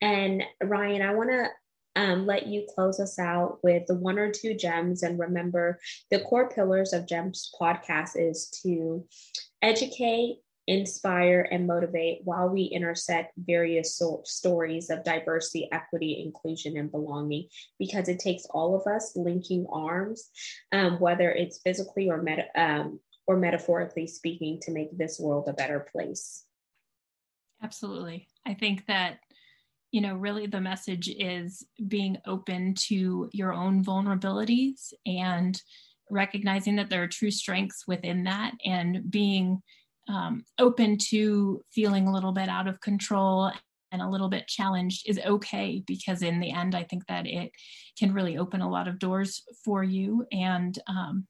And 0.02 0.44
Ryan, 0.64 1.02
I 1.02 1.14
want 1.14 1.30
to 1.30 1.48
um, 1.96 2.26
let 2.26 2.48
you 2.48 2.66
close 2.74 3.00
us 3.00 3.20
out 3.20 3.60
with 3.64 3.86
the 3.88 3.96
one 3.96 4.18
or 4.18 4.32
two 4.32 4.54
gems. 4.54 5.04
And 5.04 5.20
remember, 5.20 5.80
the 6.10 6.20
core 6.22 6.50
pillars 6.50 6.94
of 6.94 7.08
GEMS 7.08 7.54
podcast 7.60 8.12
is 8.16 8.50
to 8.64 9.06
educate, 9.62 10.38
inspire, 10.68 11.48
and 11.52 11.68
motivate 11.68 12.22
while 12.24 12.50
we 12.50 12.64
intersect 12.64 13.34
various 13.38 13.98
so- 13.98 14.22
stories 14.26 14.90
of 14.90 15.04
diversity, 15.04 15.68
equity, 15.72 16.24
inclusion, 16.26 16.78
and 16.78 16.92
belonging, 16.92 17.48
because 17.80 18.08
it 18.08 18.20
takes 18.20 18.46
all 18.52 18.76
of 18.76 18.86
us 18.92 19.14
linking 19.16 19.66
arms, 19.72 20.30
um, 20.72 21.00
whether 21.00 21.32
it's 21.32 21.62
physically 21.64 22.10
or, 22.10 22.22
meta- 22.22 22.50
um, 22.56 23.00
or 23.28 23.38
metaphorically 23.38 24.08
speaking, 24.08 24.60
to 24.62 24.72
make 24.72 24.96
this 24.98 25.20
world 25.20 25.48
a 25.48 25.54
better 25.54 25.86
place. 25.92 26.46
Absolutely. 27.64 28.28
I 28.46 28.56
think 28.56 28.86
that 28.88 29.20
you 29.92 30.00
know, 30.00 30.16
really 30.16 30.48
the 30.48 30.62
message 30.62 31.10
is 31.10 31.66
being 31.88 32.18
open 32.26 32.74
to 32.88 33.30
your 33.34 33.54
own 33.54 33.84
vulnerabilities 33.84 34.94
and 35.06 35.62
recognizing 36.12 36.76
that 36.76 36.90
there 36.90 37.02
are 37.02 37.08
true 37.08 37.32
strengths 37.32 37.88
within 37.88 38.24
that 38.26 38.52
and 38.66 39.10
being 39.10 39.62
um, 40.08 40.44
open 40.60 40.98
to 40.98 41.64
feeling 41.74 42.08
a 42.08 42.14
little 42.14 42.34
bit 42.34 42.50
out 42.50 42.68
of 42.68 42.82
control 42.82 43.52
and 43.92 44.02
a 44.02 44.10
little 44.10 44.30
bit 44.30 44.48
challenged 44.48 45.08
is 45.08 45.20
okay 45.26 45.84
because 45.86 46.22
in 46.22 46.40
the 46.40 46.52
end 46.52 46.76
i 46.76 46.84
think 46.84 47.06
that 47.08 47.26
it 47.26 47.52
can 47.98 48.14
really 48.14 48.38
open 48.38 48.62
a 48.62 48.70
lot 48.70 48.88
of 48.88 49.00
doors 49.00 49.44
for 49.64 49.84
you 49.84 50.26
and 50.32 50.80
um, 50.88 51.28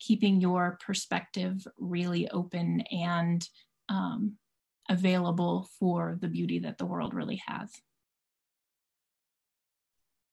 keeping 0.00 0.40
your 0.40 0.78
perspective 0.84 1.66
really 1.78 2.28
open 2.30 2.82
and 2.90 3.48
um, 3.88 4.34
available 4.90 5.68
for 5.78 6.18
the 6.20 6.28
beauty 6.28 6.58
that 6.58 6.78
the 6.78 6.86
world 6.86 7.14
really 7.14 7.40
has 7.46 7.70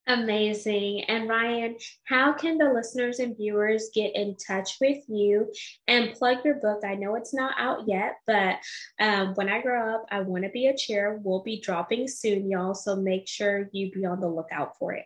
Amazing. 0.08 1.04
And 1.04 1.28
Ryan, 1.28 1.76
how 2.04 2.32
can 2.32 2.58
the 2.58 2.72
listeners 2.72 3.20
and 3.20 3.36
viewers 3.36 3.90
get 3.94 4.16
in 4.16 4.36
touch 4.36 4.78
with 4.80 4.98
you 5.08 5.52
and 5.86 6.12
plug 6.14 6.38
your 6.44 6.56
book? 6.56 6.82
I 6.84 6.96
know 6.96 7.14
it's 7.14 7.32
not 7.32 7.54
out 7.56 7.86
yet, 7.86 8.16
but 8.26 8.56
um, 8.98 9.34
when 9.34 9.48
I 9.48 9.62
grow 9.62 9.94
up, 9.94 10.06
I 10.10 10.20
want 10.20 10.42
to 10.42 10.50
be 10.50 10.66
a 10.66 10.76
chair. 10.76 11.20
We'll 11.22 11.42
be 11.42 11.60
dropping 11.60 12.08
soon, 12.08 12.50
y'all. 12.50 12.74
So 12.74 12.96
make 12.96 13.28
sure 13.28 13.68
you 13.72 13.92
be 13.92 14.04
on 14.04 14.20
the 14.20 14.28
lookout 14.28 14.76
for 14.76 14.92
it. 14.92 15.04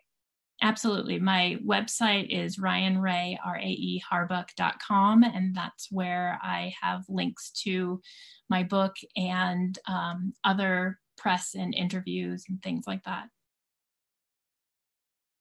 Absolutely. 0.62 1.18
My 1.18 1.59
website 1.62 2.28
is 2.30 2.56
ryanrae, 2.56 3.37
R-A-E, 3.44 4.02
harbuck.com, 4.11 5.22
and 5.22 5.54
that's 5.54 5.88
where 5.92 6.38
I 6.42 6.72
have 6.80 7.04
links 7.11 7.50
to 7.64 8.00
my 8.48 8.62
book 8.62 8.96
and 9.14 9.78
um, 9.87 10.32
other 10.42 10.98
press 11.18 11.54
and 11.54 11.74
interviews 11.74 12.44
and 12.48 12.62
things 12.62 12.85
like 12.87 13.04
that. 13.04 13.28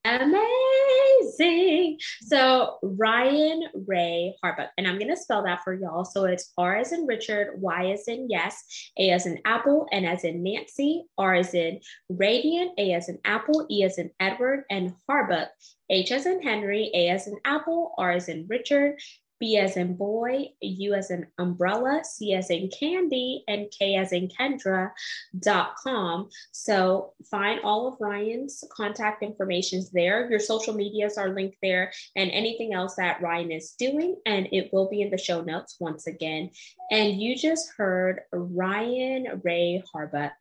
Amazing. 0.05 1.97
So 2.21 2.77
Ryan 2.83 3.63
Rae 3.87 4.35
Harbuck, 4.43 4.69
and 4.77 4.87
I'm 4.87 4.99
gonna 4.99 5.17
spell 5.17 5.43
that 5.45 5.63
for 5.63 5.73
y'all. 5.73 6.05
So 6.05 6.25
it's 6.25 6.53
R 6.59 6.75
as 6.75 6.91
in 6.91 7.07
Richard, 7.07 7.59
Y 7.59 7.91
as 7.91 8.07
in 8.07 8.27
yes, 8.29 8.63
A 8.99 9.09
as 9.09 9.25
in 9.25 9.39
apple, 9.45 9.87
N 9.91 10.05
as 10.05 10.23
in 10.23 10.43
Nancy, 10.43 11.05
R 11.17 11.33
as 11.33 11.55
in 11.55 11.79
radiant, 12.09 12.73
A 12.77 12.93
as 12.93 13.09
in 13.09 13.17
apple, 13.25 13.65
E 13.71 13.83
as 13.83 13.97
in 13.97 14.11
Edward, 14.19 14.65
and 14.69 14.93
Harbuck, 15.09 15.47
H 15.89 16.11
as 16.11 16.27
in 16.27 16.39
Henry, 16.39 16.91
A 16.93 17.09
as 17.09 17.25
in 17.25 17.37
apple, 17.43 17.95
R 17.97 18.11
as 18.11 18.29
in 18.29 18.45
Richard, 18.47 18.99
B 19.45 19.57
as 19.57 19.77
in 19.77 19.95
boy, 19.95 20.47
U 20.59 20.95
as 20.95 21.11
in 21.11 21.27
umbrella, 21.37 22.01
C 22.03 22.33
as 22.33 22.49
in 22.49 22.67
candy, 22.69 23.43
and 23.47 23.67
K 23.69 23.95
as 23.95 24.11
in 24.11 24.27
Kendra.com. 24.27 26.29
So 26.51 27.13
find 27.29 27.59
all 27.63 27.87
of 27.87 27.97
Ryan's 27.99 28.63
contact 28.75 29.21
information 29.21 29.83
there. 29.93 30.27
Your 30.31 30.39
social 30.39 30.73
medias 30.73 31.19
are 31.19 31.29
linked 31.29 31.57
there 31.61 31.93
and 32.15 32.31
anything 32.31 32.73
else 32.73 32.95
that 32.95 33.21
Ryan 33.21 33.51
is 33.51 33.75
doing. 33.77 34.15
And 34.25 34.47
it 34.51 34.73
will 34.73 34.89
be 34.89 35.03
in 35.03 35.11
the 35.11 35.17
show 35.19 35.41
notes 35.41 35.75
once 35.79 36.07
again. 36.07 36.49
And 36.89 37.21
you 37.21 37.37
just 37.37 37.69
heard 37.77 38.21
Ryan 38.31 39.41
Rae 39.43 39.83
Harbuck. 39.93 40.31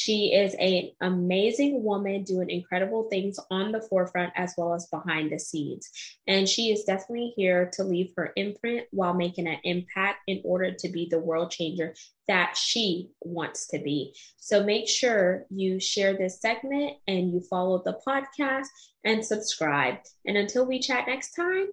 She 0.00 0.32
is 0.32 0.54
an 0.60 0.92
amazing 1.00 1.82
woman 1.82 2.22
doing 2.22 2.50
incredible 2.50 3.08
things 3.10 3.36
on 3.50 3.72
the 3.72 3.80
forefront 3.80 4.32
as 4.36 4.54
well 4.56 4.72
as 4.72 4.86
behind 4.86 5.32
the 5.32 5.40
scenes. 5.40 5.90
And 6.28 6.48
she 6.48 6.70
is 6.70 6.84
definitely 6.84 7.32
here 7.34 7.68
to 7.72 7.82
leave 7.82 8.12
her 8.16 8.32
imprint 8.36 8.86
while 8.92 9.12
making 9.12 9.48
an 9.48 9.58
impact 9.64 10.20
in 10.28 10.40
order 10.44 10.72
to 10.72 10.88
be 10.88 11.08
the 11.10 11.18
world 11.18 11.50
changer 11.50 11.96
that 12.28 12.56
she 12.56 13.10
wants 13.22 13.66
to 13.68 13.80
be. 13.80 14.14
So 14.36 14.62
make 14.62 14.88
sure 14.88 15.46
you 15.50 15.80
share 15.80 16.16
this 16.16 16.40
segment 16.40 16.98
and 17.08 17.32
you 17.32 17.40
follow 17.40 17.82
the 17.82 17.98
podcast 18.06 18.68
and 19.02 19.24
subscribe. 19.24 19.96
And 20.24 20.36
until 20.36 20.64
we 20.64 20.78
chat 20.78 21.08
next 21.08 21.32
time, 21.32 21.66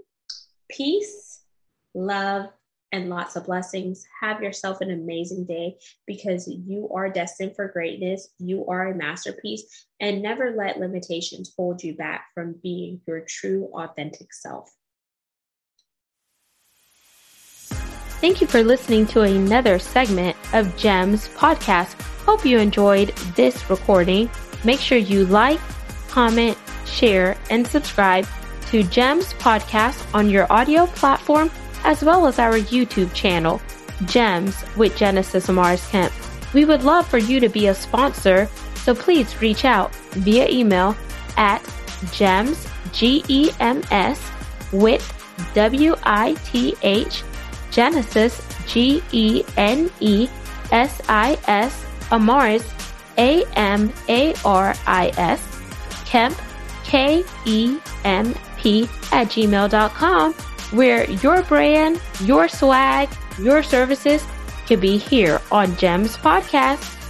peace, 0.67 1.41
love, 1.93 2.47
and 2.95 3.09
lots 3.09 3.35
of 3.35 3.45
blessings. 3.45 4.05
Have 4.21 4.41
yourself 4.41 4.79
an 4.79 4.89
amazing 4.89 5.45
day 5.45 5.75
because 6.07 6.47
you 6.47 6.89
are 6.95 7.09
destined 7.09 7.55
for 7.55 7.67
greatness. 7.67 8.29
You 8.39 8.65
are 8.67 8.87
a 8.87 8.95
masterpiece, 8.95 9.85
and 9.99 10.21
never 10.21 10.55
let 10.55 10.79
limitations 10.79 11.53
hold 11.57 11.83
you 11.83 11.93
back 11.95 12.27
from 12.33 12.55
being 12.63 13.01
your 13.05 13.21
true, 13.27 13.69
authentic 13.73 14.33
self. 14.33 14.71
Thank 18.21 18.39
you 18.39 18.47
for 18.47 18.63
listening 18.63 19.05
to 19.07 19.21
another 19.21 19.77
segment 19.77 20.37
of 20.53 20.75
GEMS 20.77 21.27
podcast. 21.29 22.01
Hope 22.23 22.45
you 22.45 22.57
enjoyed 22.57 23.09
this 23.35 23.69
recording. 23.69 24.29
Make 24.63 24.79
sure 24.79 24.97
you 24.97 25.25
like, 25.25 25.59
comment, 26.07 26.57
share, 26.85 27.37
and 27.49 27.67
subscribe 27.67 28.25
to 28.67 28.83
GEMS 28.83 29.33
podcast 29.33 30.03
on 30.15 30.29
your 30.29 30.51
audio 30.51 30.87
platform 30.87 31.51
as 31.85 32.03
well 32.03 32.27
as 32.27 32.39
our 32.39 32.57
YouTube 32.57 33.13
channel, 33.13 33.61
Gems 34.05 34.65
with 34.75 34.97
Genesis 34.97 35.47
Amaris 35.47 35.87
Kemp. 35.89 36.11
We 36.53 36.65
would 36.65 36.83
love 36.83 37.07
for 37.07 37.19
you 37.19 37.39
to 37.39 37.47
be 37.47 37.67
a 37.67 37.75
sponsor, 37.75 38.49
so 38.75 38.93
please 38.93 39.41
reach 39.41 39.63
out 39.63 39.95
via 40.11 40.49
email 40.49 40.97
at 41.37 41.63
gems, 42.11 42.67
G-E-M-S, 42.91 44.31
with 44.71 45.11
W-I-T-H, 45.53 47.23
Genesis, 47.71 48.41
G-E-N-E-S-I-S, 48.67 49.45
Amaris, 52.09 52.65
A-M-A-R-I-S, 53.17 54.01
Kemp, 56.05 56.37
K-E-M-P 56.83 58.89
at 59.11 59.27
gmail.com 59.27 60.35
where 60.75 61.09
your 61.09 61.41
brand, 61.43 62.01
your 62.21 62.47
swag, 62.47 63.09
your 63.39 63.63
services 63.63 64.23
can 64.67 64.79
be 64.79 64.97
here 64.97 65.41
on 65.51 65.75
GEMS 65.77 66.17
Podcast. 66.17 67.04